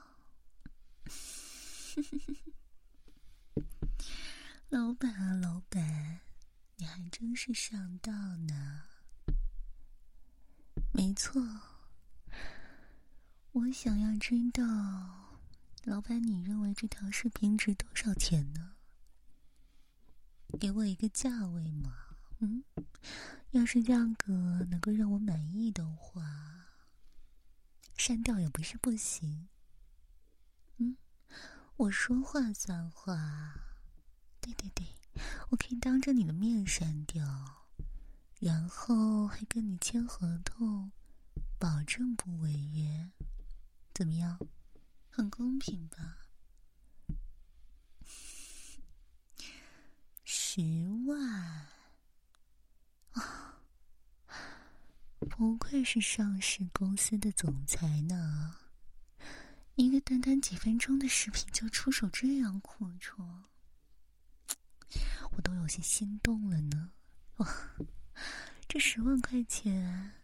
[4.69, 6.19] 老板啊，老板，
[6.75, 8.83] 你还真是上当呢。
[10.93, 11.41] 没错，
[13.57, 15.41] 我想要知道，
[15.83, 18.73] 老板，你认为这条视频值多少钱呢？
[20.59, 21.91] 给我一个价位嘛。
[22.37, 22.63] 嗯。
[23.51, 26.67] 要是价格能够让我满意的话，
[27.97, 29.47] 删掉也不是不行。
[30.77, 30.95] 嗯
[31.77, 33.63] 我说话算话。
[34.39, 34.85] 对对对，
[35.49, 37.65] 我可以当着你的面删掉，
[38.39, 40.91] 然后还跟你签合同，
[41.57, 43.09] 保证不违约。
[43.97, 44.37] 怎么样？
[45.09, 46.19] 很公平吧？
[50.23, 50.61] 十
[51.07, 51.67] 万
[53.13, 53.59] 啊！
[55.17, 58.57] 不愧是上市公司的总裁呢。
[59.73, 63.45] 一个短短几分钟的视频就出手这样阔绰，
[65.31, 66.91] 我都有些心动了呢。
[67.37, 67.75] 哇，
[68.67, 70.16] 这十万块钱，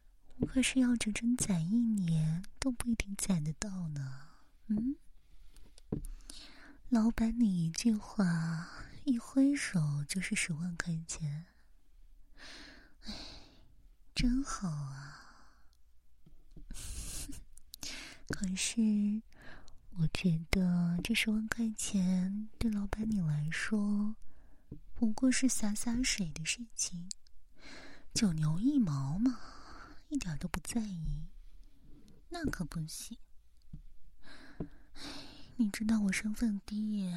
[0.47, 4.29] 可是要整整攒一年都不一定攒得到呢。
[4.67, 4.95] 嗯，
[6.89, 8.69] 老板，你一句话，
[9.05, 11.45] 一挥手就是十万块钱，
[13.05, 13.13] 哎，
[14.13, 15.19] 真好啊。
[18.29, 19.21] 可是。
[19.97, 24.15] 我觉得这十万块钱对老板你来说
[24.95, 27.07] 不过是洒洒水的事情，
[28.11, 29.39] 九牛一毛嘛，
[30.13, 31.25] 一点都不在意。
[32.29, 33.17] 那可不行。
[35.55, 37.11] 你知道我身份低，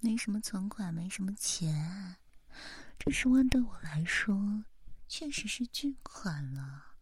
[0.00, 2.16] 没什么存款，没什么钱，
[2.98, 4.64] 这十万对我来说
[5.06, 6.96] 确实是巨款了。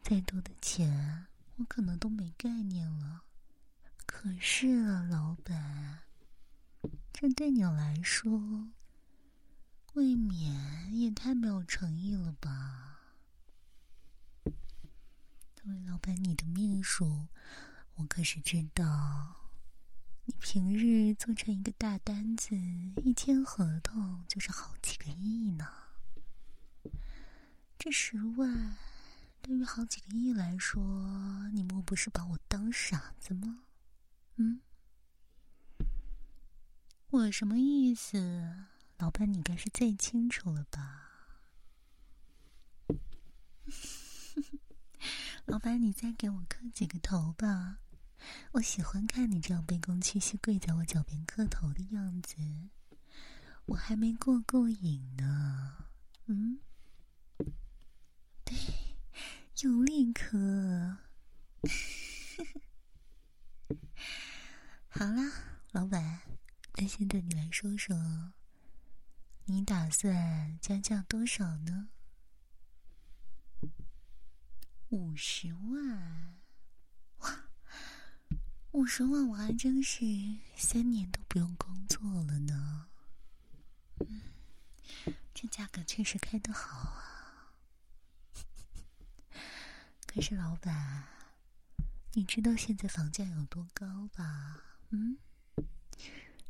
[0.00, 3.24] 再多的钱，我可能都没概念了。
[4.06, 6.00] 可是啊，老板，
[7.12, 8.70] 这对你来说，
[9.92, 12.93] 未免也太没有诚意了吧？
[15.64, 17.26] 作为老板，你的秘书，
[17.94, 19.48] 我可是知道，
[20.26, 22.54] 你平日做成一个大单子，
[23.02, 25.66] 一签合同就是好几个亿呢。
[27.78, 28.76] 这十万，
[29.40, 33.62] 对于好几个亿来说，你莫不是把我当傻子吗？
[34.36, 34.60] 嗯，
[37.08, 38.66] 我什么意思？
[38.98, 41.00] 老板，你该是最清楚了吧？
[45.46, 47.78] 老板，你再给我磕几个头吧，
[48.52, 52.36] 我喜欢看你这样卑躬屈膝跪在我脚边磕头的样子，
[53.66, 55.84] 我还没过过瘾呢。
[56.26, 56.58] 嗯，
[58.44, 58.56] 对，
[59.62, 60.98] 用力磕。
[64.88, 65.30] 好啦，
[65.72, 66.22] 老板，
[66.76, 68.32] 那现在你来说说，
[69.44, 71.90] 你打算加价多少呢？
[74.94, 76.38] 五十万，
[77.18, 77.46] 哇，
[78.70, 80.04] 五十万我还真是
[80.56, 82.86] 三年都不用工作了呢。
[83.98, 84.22] 嗯，
[85.34, 87.54] 这价格确实开得好啊。
[90.06, 91.08] 可是老板，
[92.12, 94.62] 你知道现在房价有多高吧？
[94.90, 95.18] 嗯，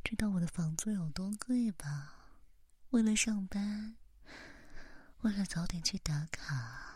[0.04, 2.12] 知道我的房租有多贵吧？
[2.90, 3.96] 为了上班，
[5.22, 6.93] 为了早点去打卡，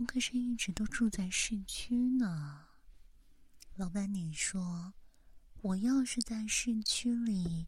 [0.00, 2.68] 我可是一直都住在市区呢。
[3.76, 4.94] 老板，你说，
[5.60, 7.66] 我要是在市区里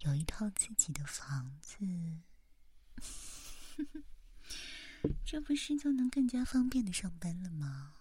[0.00, 1.78] 有一套自己的房子，
[5.24, 7.94] 这不是就能更加方便的上班了吗？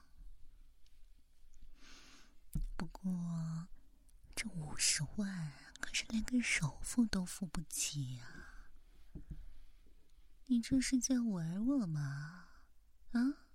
[2.76, 3.68] 不过。
[4.36, 8.28] 这五十万可是连个首付都付不起呀！
[10.46, 12.50] 你这是在玩我吗？
[13.14, 13.47] 啊？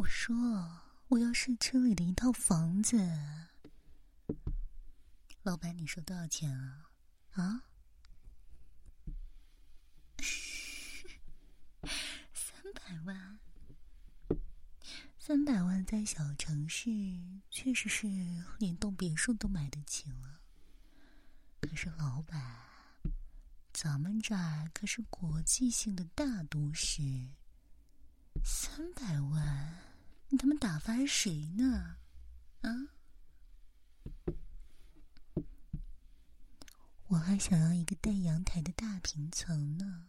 [0.00, 0.34] 我说
[1.08, 2.96] 我要市区里的一套房子，
[5.42, 6.88] 老板，你说多少钱啊？
[7.32, 7.64] 啊？
[12.32, 13.38] 三百万。
[15.18, 16.90] 三百万在小城市
[17.50, 18.06] 确实是
[18.58, 20.40] 连栋别墅都买得起了，
[21.60, 22.40] 可是老板，
[23.70, 27.02] 咱们这儿可是国际性的大都市，
[28.42, 29.89] 三百万，
[30.30, 31.96] 你他妈打发谁呢？
[32.62, 32.88] 啊？
[37.08, 40.08] 我还想要一个带阳台的大平层呢，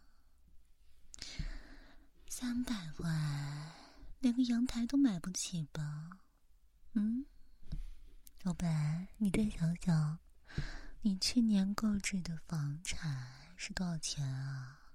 [2.29, 3.73] 三百万。
[4.19, 6.19] 连个阳台都买不起吧？
[6.93, 7.25] 嗯，
[8.43, 10.19] 老板，你再想想，
[11.01, 14.91] 你去年购置的房产是多少钱啊？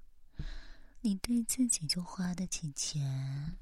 [1.00, 3.58] 你对自己就花得起钱，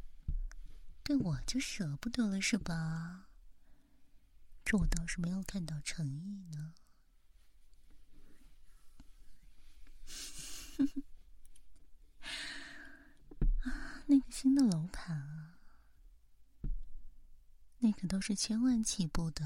[1.05, 3.27] 对我就舍不得了是吧？
[4.65, 6.75] 这我倒是没有看到诚意呢。
[13.65, 15.59] 啊，那个新的楼盘啊！
[17.81, 19.45] 那可都是千万起步的，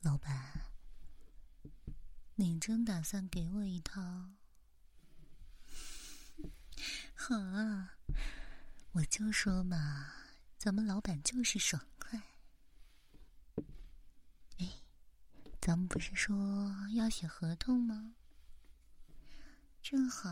[0.00, 0.72] 老板，
[2.34, 4.32] 你真打算给我一套？
[7.14, 7.94] 好啊，
[8.92, 10.19] 我就说嘛，
[10.62, 12.20] 咱们老板就是爽快。
[14.58, 14.68] 哎，
[15.58, 18.14] 咱们不是说要写合同吗？
[19.82, 20.28] 正好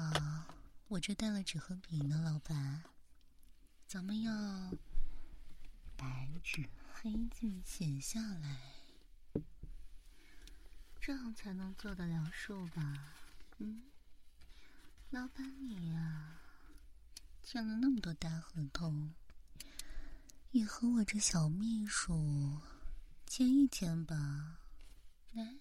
[0.88, 2.84] 我这带了纸和笔呢，老板，
[3.86, 4.30] 咱们要
[5.96, 8.74] 白纸黑字写下来，
[11.00, 13.14] 这样才能做得了数吧？
[13.56, 13.84] 嗯，
[15.08, 16.38] 老板你呀，
[17.42, 19.14] 签了那么多大合同，
[20.52, 22.58] 也和我这小秘书
[23.26, 24.58] 见一见吧，
[25.32, 25.58] 来。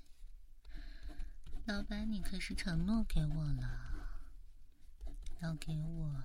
[1.66, 4.18] 老板，你可是承诺给我了，
[5.42, 6.24] 要给我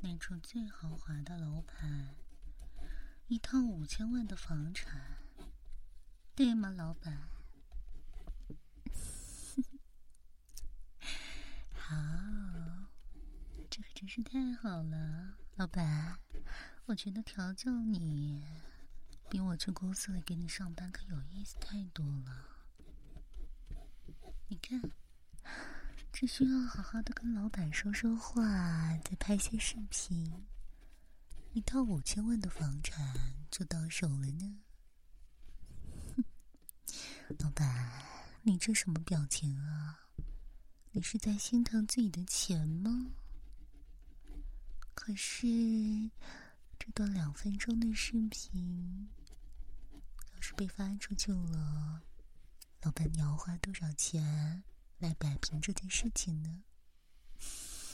[0.00, 2.14] 那处最豪华的楼盘，
[3.26, 5.18] 一套五千万的房产，
[6.34, 7.28] 对吗，老板？
[11.74, 11.94] 好，
[13.68, 16.18] 这可真是太好了，老板，
[16.86, 18.44] 我觉得调教你
[19.30, 22.46] 比我去公司里给你上班可有意思太多了。
[24.48, 24.82] 你看，
[26.12, 28.42] 只需要好好的跟老板说说话，
[28.98, 30.44] 再拍些视频，
[31.54, 33.16] 一套五千万的房产
[33.50, 34.58] 就到手了呢。
[37.40, 38.04] 老板，
[38.42, 40.10] 你这什么表情啊？
[40.92, 43.12] 你是在心疼自己的钱吗？
[44.94, 45.46] 可是
[46.84, 49.08] 这段两分钟的视频，
[50.34, 52.02] 要是被发出去了。
[52.82, 54.62] 老板，你要花多少钱
[54.98, 56.62] 来摆平这件事情呢？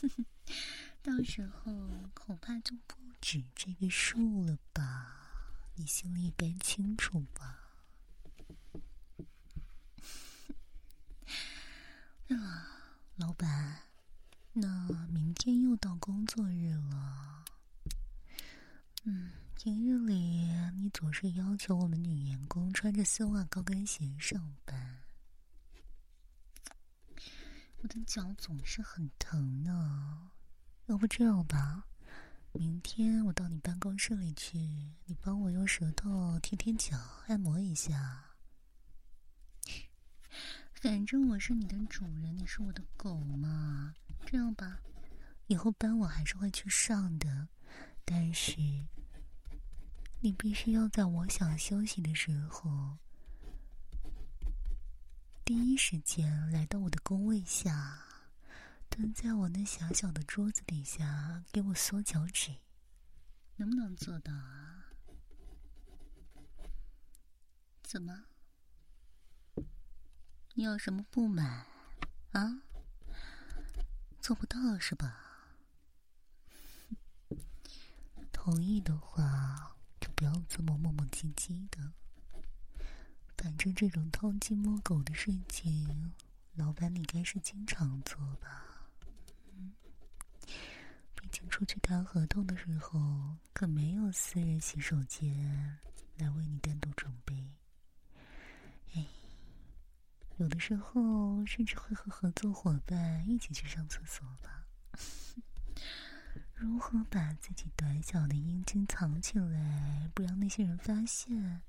[1.03, 1.73] 到时候
[2.15, 5.55] 恐怕就不止这个数了吧？
[5.77, 7.61] 你心里该清楚吧？
[12.35, 12.67] 啊，
[13.15, 13.83] 老板，
[14.55, 17.40] 那明天又到工作日了。
[19.03, 19.31] 嗯。
[19.63, 20.49] 平日里，
[20.79, 25.03] 你总是要求我们女员工穿着丝袜高跟鞋上班，
[27.83, 30.31] 我的脚总是很疼呢。
[30.87, 31.85] 要不这样吧，
[32.53, 34.57] 明天我到你办公室里去，
[35.05, 36.97] 你帮我用舌头舔舔脚，
[37.27, 38.31] 按摩一下。
[40.73, 43.95] 反正我是你的主人，你是我的狗嘛。
[44.25, 44.81] 这样吧，
[45.49, 47.47] 以后班我还是会去上的，
[48.11, 48.57] 但是。
[50.23, 52.99] 你必须要在我想休息的时候，
[55.47, 58.05] 第一时间来到我的工位下，
[58.91, 62.57] 蹲在我那小小的桌子底下给我缩脚趾，
[63.57, 64.93] 能不能做到啊？
[67.83, 68.25] 怎么？
[70.53, 71.65] 你有什么不满
[72.33, 72.61] 啊？
[74.21, 75.30] 做不到是吧？
[78.43, 79.77] 同意的话。
[80.01, 81.93] 就不要这么磨磨唧唧的，
[83.37, 86.15] 反正这种偷鸡摸狗的事情，
[86.55, 88.65] 老板你该是经常做吧？
[89.59, 89.75] 嗯，
[91.15, 95.79] 毕竟出去谈合同的时候，可没有私人洗手间
[96.17, 97.53] 来为你单独准备。
[98.95, 99.07] 哎，
[100.39, 104.65] 有的时候甚至会和合作伙伴一起去上厕所吧。
[106.61, 111.63] 如何把自己短小的阴茎藏起来，不让那些人发现？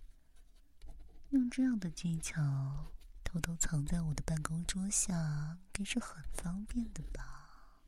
[1.29, 2.91] 用这样的技巧
[3.23, 7.79] 偷偷藏在我的办公桌下，该是很方便的吧？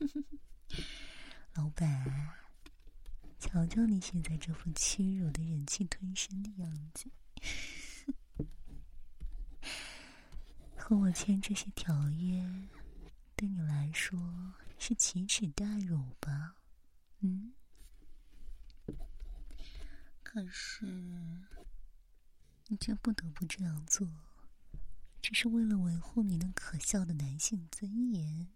[1.54, 2.34] 老板，
[3.38, 7.10] 瞧瞧你现在这副屈辱的忍气吞声的样子，
[10.76, 12.44] 和我签这些条约，
[13.34, 14.20] 对你来说？
[14.78, 16.56] 是奇耻大辱吧？
[17.20, 17.52] 嗯，
[20.22, 20.84] 可是
[22.66, 24.06] 你却不得不这样做，
[25.22, 28.48] 只是为了维护你那可笑的男性尊严。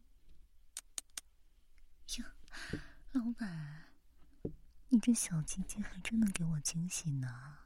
[2.18, 2.34] 呀，
[3.12, 3.84] 老板，
[4.88, 7.58] 你这小鸡鸡还真能给我惊喜呢！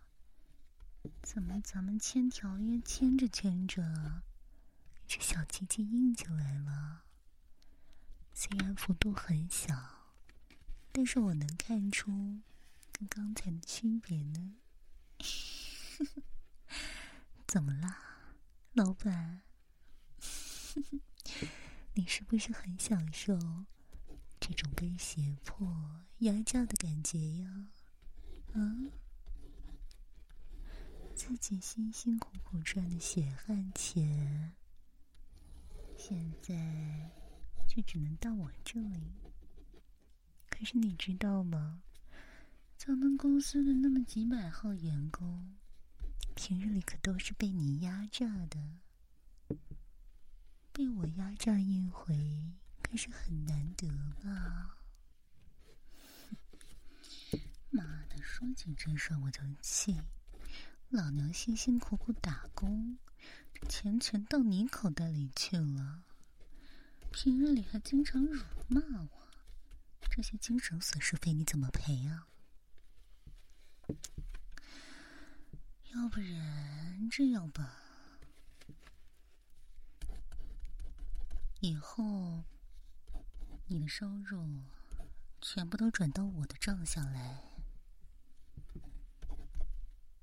[1.22, 4.22] 怎么咱们签条约签着签着，
[5.08, 7.02] 这小鸡鸡硬起来了？
[8.34, 9.74] 虽然幅度很小，
[10.90, 12.40] 但是我能看出
[12.92, 14.54] 跟刚才的区别呢。
[17.46, 18.34] 怎么啦，
[18.72, 19.42] 老板？
[21.94, 23.38] 你是不是很享受
[24.40, 27.66] 这种被胁迫、压榨的感觉呀？
[28.54, 28.88] 啊？
[31.14, 34.54] 自己辛辛苦苦赚的血汗钱，
[35.96, 37.10] 现在
[37.74, 39.14] 却只能到我这里。
[40.50, 41.82] 可是你知道吗？
[42.76, 45.56] 咱们公司的那么几百号员工，
[46.34, 48.78] 平日里可都是被你压榨的。
[50.70, 52.52] 被我压榨一回，
[52.82, 53.88] 可是很难得
[54.28, 54.76] 啊！
[57.72, 59.98] 妈的，说起这事我就气。
[60.90, 62.98] 老娘辛辛苦苦打工，
[63.66, 66.02] 钱全到你口袋里去了。
[67.12, 69.28] 平日里还经常辱骂我，
[70.10, 72.26] 这些精神损失费你怎么赔啊？
[75.94, 77.76] 要不然这样吧，
[81.60, 82.42] 以后
[83.66, 84.62] 你的收入
[85.40, 87.44] 全部都转到我的账下来。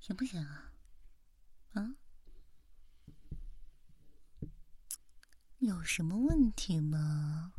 [0.00, 0.72] 行不行啊？
[1.74, 1.94] 啊？
[5.70, 7.52] 有什么问题吗？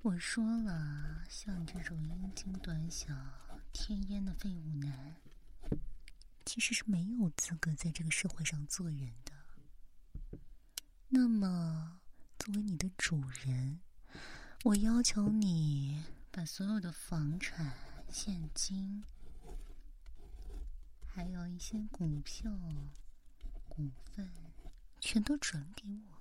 [0.00, 3.14] 我说了，像你这种阴茎短小、
[3.74, 5.16] 天烟的废物男，
[6.46, 9.32] 其实是没有资格在这个社会上做人的。
[11.10, 12.00] 那么，
[12.38, 13.80] 作为你的主人，
[14.64, 17.74] 我要求你把所有的房产、
[18.10, 19.04] 现金。
[21.06, 22.50] 还有一些股票、
[23.68, 24.32] 股份，
[25.02, 26.19] 全都转给我，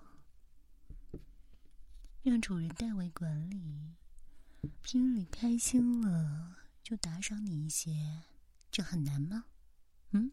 [2.23, 3.95] 让主人代为管理。
[4.81, 8.23] 平日里开心了，就打赏你一些，
[8.69, 9.45] 这很难吗？
[10.11, 10.31] 嗯，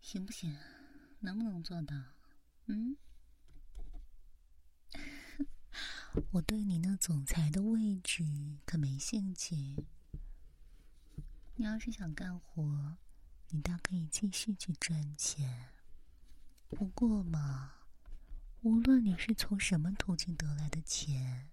[0.00, 0.56] 行不行？
[1.20, 1.96] 能不能做到？
[2.66, 2.96] 嗯，
[6.32, 9.86] 我对你那总裁的位置可没兴趣。
[11.54, 12.98] 你要是想干活，
[13.48, 15.70] 你倒可以继续去赚钱。
[16.68, 17.75] 不过嘛，
[18.66, 21.50] 无论你是从什么途径得来的钱，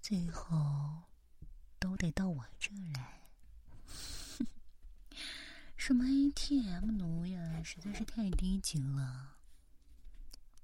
[0.00, 1.04] 最后
[1.78, 3.20] 都得到我这儿来。
[5.78, 9.36] 什么 ATM 奴呀，实在是太低级了。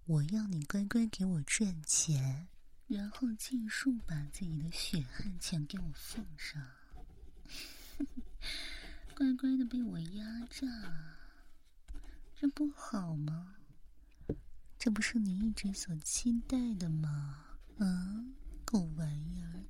[0.06, 2.48] 我要你乖乖给我赚钱，
[2.88, 6.60] 然后尽数把自己的血汗钱给我奉上。
[9.14, 10.66] 乖乖的被我压榨，
[12.34, 13.54] 这不好吗？
[14.78, 17.58] 这不是你一直所期待的吗？
[17.78, 18.24] 啊，
[18.64, 19.64] 狗玩意儿！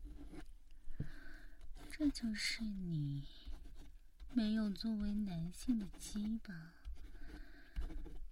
[1.91, 3.27] 这就是你
[4.33, 6.75] 没有作为男性的鸡巴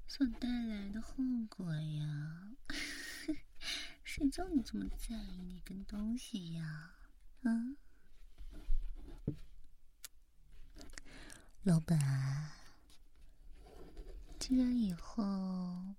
[0.07, 1.17] 所带来的后
[1.49, 2.53] 果呀！
[4.05, 6.95] 谁叫你这么在意那根东西呀？
[7.43, 7.77] 啊？
[11.65, 12.53] 老板，
[14.39, 15.97] 既然以后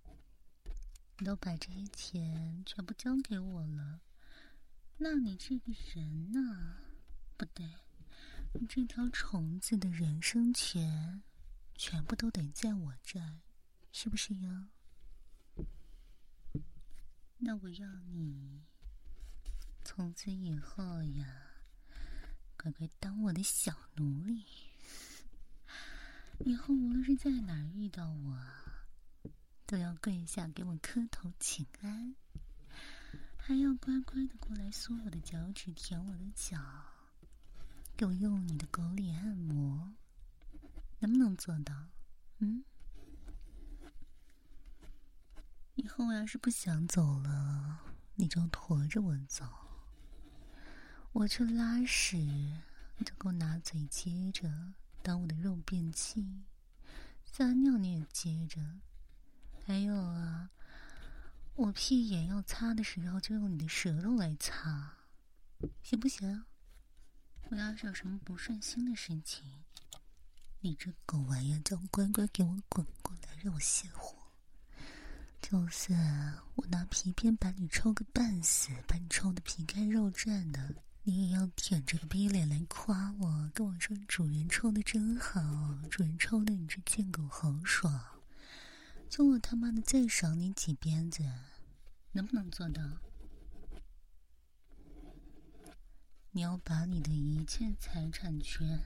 [1.19, 4.01] 你都把这些钱全部交给我了，
[4.97, 6.77] 那你这个人呢？
[7.35, 7.67] 不对，
[8.53, 11.23] 你这条虫子的人生权
[11.75, 13.39] 全部都得在我这儿，
[13.91, 14.67] 是不是呀？
[17.39, 18.63] 那我要你
[19.83, 21.61] 从此以后呀，
[22.57, 24.43] 乖乖当我的小奴隶。
[26.39, 28.39] 以后无论是在哪儿遇到我，
[29.67, 32.15] 都要跪下给我磕头请安，
[33.35, 36.57] 还要乖乖的过来缩我的脚趾、舔我的脚，
[37.97, 39.93] 给我用你的狗脸按摩，
[40.99, 41.89] 能不能做到？
[42.37, 42.63] 嗯？
[45.75, 47.81] 以后我要是不想走了，
[48.15, 49.45] 你就驮着我走。
[51.11, 54.73] 我去拉屎，你就给我拿嘴接着。
[55.03, 56.45] 当我的肉便器，
[57.25, 58.61] 撒尿你也接着，
[59.67, 60.49] 还有啊，
[61.55, 64.93] 我屁眼要擦的时候就用你的舌头来擦，
[65.83, 66.45] 行不行？
[67.49, 69.43] 我要是有什么不顺心的事情，
[70.61, 74.15] 你这狗玩意儿就乖乖给我滚过来，让我泄火。
[75.41, 80.75] 就算我拿皮鞭把你抽个半死，把你抽的皮开肉绽的。
[81.03, 85.41] 你也要舔着个逼脸来夸我，跟我说主人抽的真好，
[85.91, 88.16] 主人抽的你这贱狗好爽，
[89.09, 91.23] 就我他妈的再赏你几鞭子，
[92.11, 92.83] 能不能做到？
[96.31, 98.79] 你要把你的一切财产权、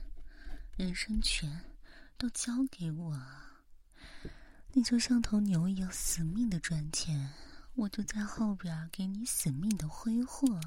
[0.76, 1.64] 人身权
[2.16, 3.20] 都交给我，
[4.72, 7.30] 你就像头牛一样死命的赚钱，
[7.74, 10.58] 我就在后边给你死命的挥霍。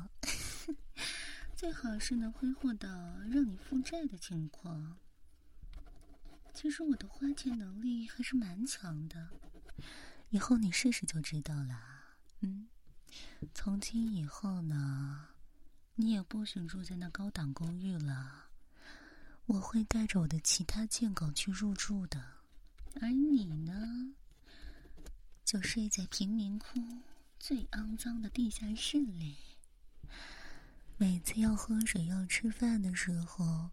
[1.56, 2.88] 最好是能挥霍到
[3.32, 5.00] 让你负债的情况，
[6.56, 9.30] 其实我的花钱能力还是蛮强的，
[10.30, 11.78] 以后你试试就知道了。
[12.40, 12.68] 嗯，
[13.54, 15.28] 从今以后呢，
[15.96, 18.46] 你也不许住在那高档公寓了，
[19.46, 22.24] 我会带着我的其他贱狗去入住的，
[23.02, 24.16] 而你呢，
[25.44, 26.80] 就睡在贫民窟
[27.38, 29.36] 最肮脏的地下室里。
[30.98, 33.70] 每次要喝水、要吃饭的时候，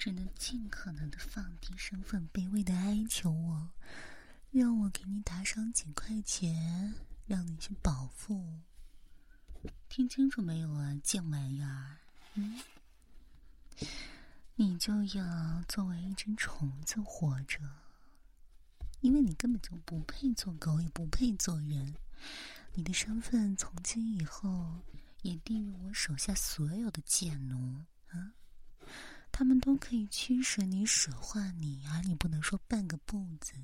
[0.00, 3.68] 只能尽可能的放低身份，卑微的哀求我，
[4.50, 6.94] 让我给你打赏几块钱，
[7.26, 8.60] 让你去保护。
[9.90, 11.98] 听清楚没有啊，贱玩意儿！
[12.32, 12.58] 嗯，
[14.54, 17.58] 你就要作为一只虫子活着，
[19.02, 21.94] 因为你根本就不配做狗，也不配做人。
[22.72, 24.80] 你的身份从今以后。
[25.22, 27.84] 也低于我手下所有的贱奴！
[29.40, 33.54] 他们都可以驱使你、使唤你，而你不能说半个不字。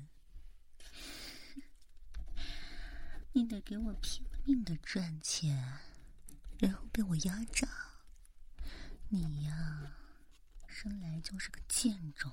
[3.31, 5.77] 你得给我拼了命的赚钱，
[6.57, 7.67] 然后被我压榨。
[9.09, 9.95] 你呀，
[10.65, 12.31] 生来就是个贱种，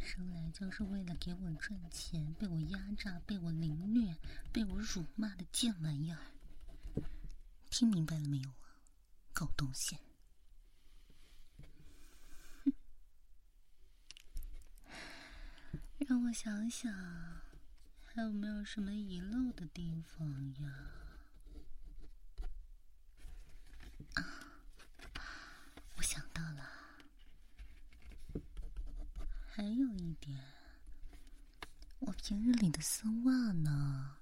[0.00, 4.18] 生来就是为了给我赚钱，被我压榨、被我凌虐、
[4.52, 6.18] 被我辱骂的贱玩意儿。
[7.70, 8.74] 听明白了没有啊，
[9.32, 9.96] 狗东西！
[15.98, 16.92] 让我想想，
[18.04, 20.90] 还有没有什么遗漏的地方呀？
[24.14, 24.22] 啊，
[25.96, 26.70] 我想到了，
[29.46, 30.40] 还有一点，
[32.00, 34.18] 我平日里的丝袜呢？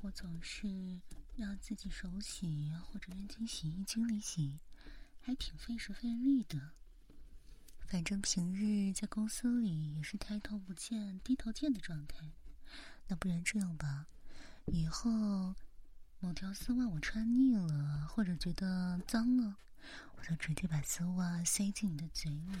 [0.00, 1.00] 我总是。
[1.36, 4.60] 要自己手洗或者扔进洗衣机里洗，
[5.18, 6.72] 还挺费时费力的。
[7.92, 12.26] 反正平日在公司里也是抬头不见低头见的状态。
[13.06, 14.06] 那不然这样吧，
[14.64, 15.54] 以后
[16.18, 19.58] 某条丝袜我穿腻了或者觉得脏了，
[20.16, 22.56] 我就直接把丝袜塞进你的嘴里，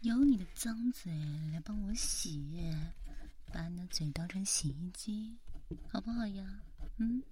[0.00, 1.12] 由你的脏嘴
[1.52, 2.74] 来帮我洗，
[3.52, 5.36] 把你的嘴当成洗衣机，
[5.88, 6.60] 好不好呀？
[6.96, 7.22] 嗯。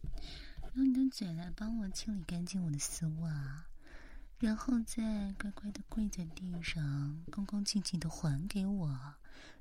[0.74, 3.64] 用你的嘴来帮我清理干净我的丝袜，
[4.44, 9.14] 然后再乖乖的跪在地上，恭恭敬敬的还给我，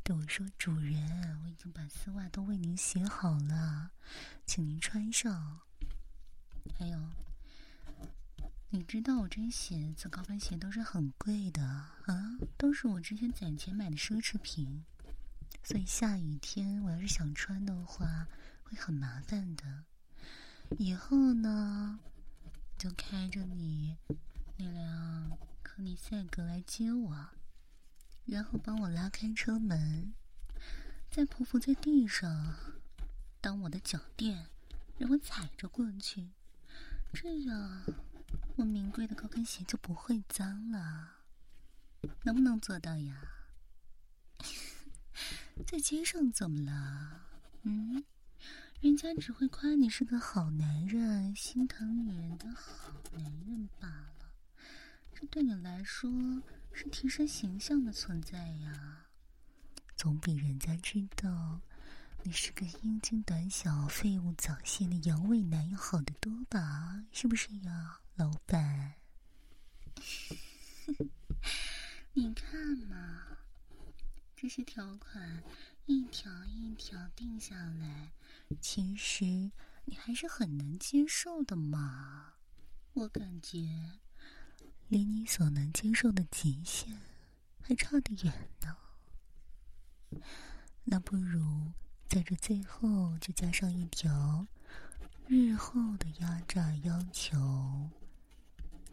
[0.04, 3.92] 对我说：“主人，我已经把丝袜都为您洗好了，
[4.46, 5.62] 请您穿上。”
[6.78, 7.00] 还有，
[8.72, 14.84] 你知道我这鞋子、高跟鞋都是很贵的啊，都是我之前攒钱买的奢侈品，
[15.64, 18.28] 所以下雨天我要是想穿的话，
[18.64, 19.86] 会很麻烦的。
[20.78, 21.98] 以后呢，
[22.78, 23.96] 就开着你
[24.58, 27.30] 那辆科尼赛格来接我，
[28.26, 30.14] 然后帮我拉开车门，
[31.10, 32.56] 再匍匐在地上
[33.42, 34.48] 当我的脚垫，
[34.98, 36.30] 让我踩着过去，
[37.14, 37.84] 这样
[38.56, 41.18] 我名贵的高跟鞋就不会脏了。
[42.24, 43.30] 能不能做到呀？
[45.66, 47.22] 在街上怎么了？
[47.64, 48.04] 嗯？
[48.82, 54.13] 人家只会夸你是个好男人，心疼女人的好男人罢了。
[55.28, 56.12] 对你来说
[56.72, 59.08] 是提升形象的存在呀，
[59.96, 61.62] 总比人家知道
[62.24, 67.06] 你是个阴茎短小、废物早泄的阳痿男要好得多吧？
[67.12, 68.96] 是不是呀，老板？
[72.14, 73.38] 你看嘛，
[74.36, 75.44] 这些条款。
[75.86, 78.14] 一条一条定下来，
[78.62, 79.26] 其实
[79.84, 82.36] 你还是很难接受的嘛。
[82.94, 84.00] 我感觉
[84.94, 87.02] 离你所能接受的极限
[87.60, 88.32] 还差得远
[88.62, 88.78] 呢。
[90.84, 91.72] 那不如
[92.08, 94.46] 在这最后就加上一条：
[95.26, 97.90] 日后的压榨要求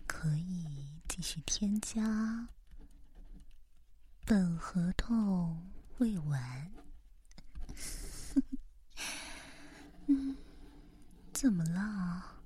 [0.06, 2.48] 可以继续添加。
[4.24, 6.72] 本合同未完。
[10.08, 10.34] 嗯，
[11.34, 12.39] 怎么了？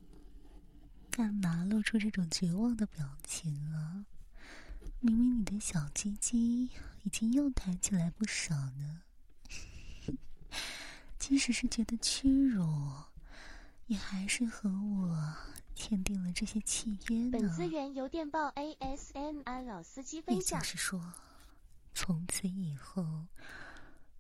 [1.17, 4.05] 干嘛露出这种绝望的表情啊？
[4.99, 6.65] 明明你的小鸡鸡
[7.05, 9.03] 已经又抬起来不少呢。
[11.17, 12.93] 即使是觉得屈辱，
[13.87, 15.37] 也还是和我
[15.77, 17.39] 签订了这些契约呢。
[17.39, 20.59] 本资源由电报 ASMR 老司机分享。
[20.59, 21.13] 也就是说，
[21.95, 23.27] 从此以后。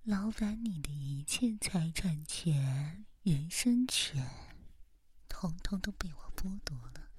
[0.04, 4.24] 老板，你的一切财产权、人身权，
[5.36, 7.10] 统统都被我剥夺了。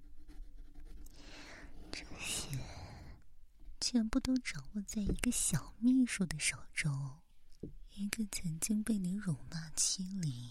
[1.91, 2.57] 这些
[3.81, 7.19] 全部都掌握在一个小秘书的手中
[7.93, 10.49] 一个曾经被你辱骂欺凌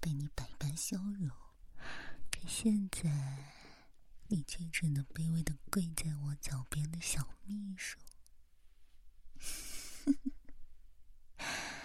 [0.00, 1.30] 被你百般羞辱。
[2.28, 3.52] 可现在
[4.26, 8.00] 你却只能卑微的跪在我脚边的小秘书。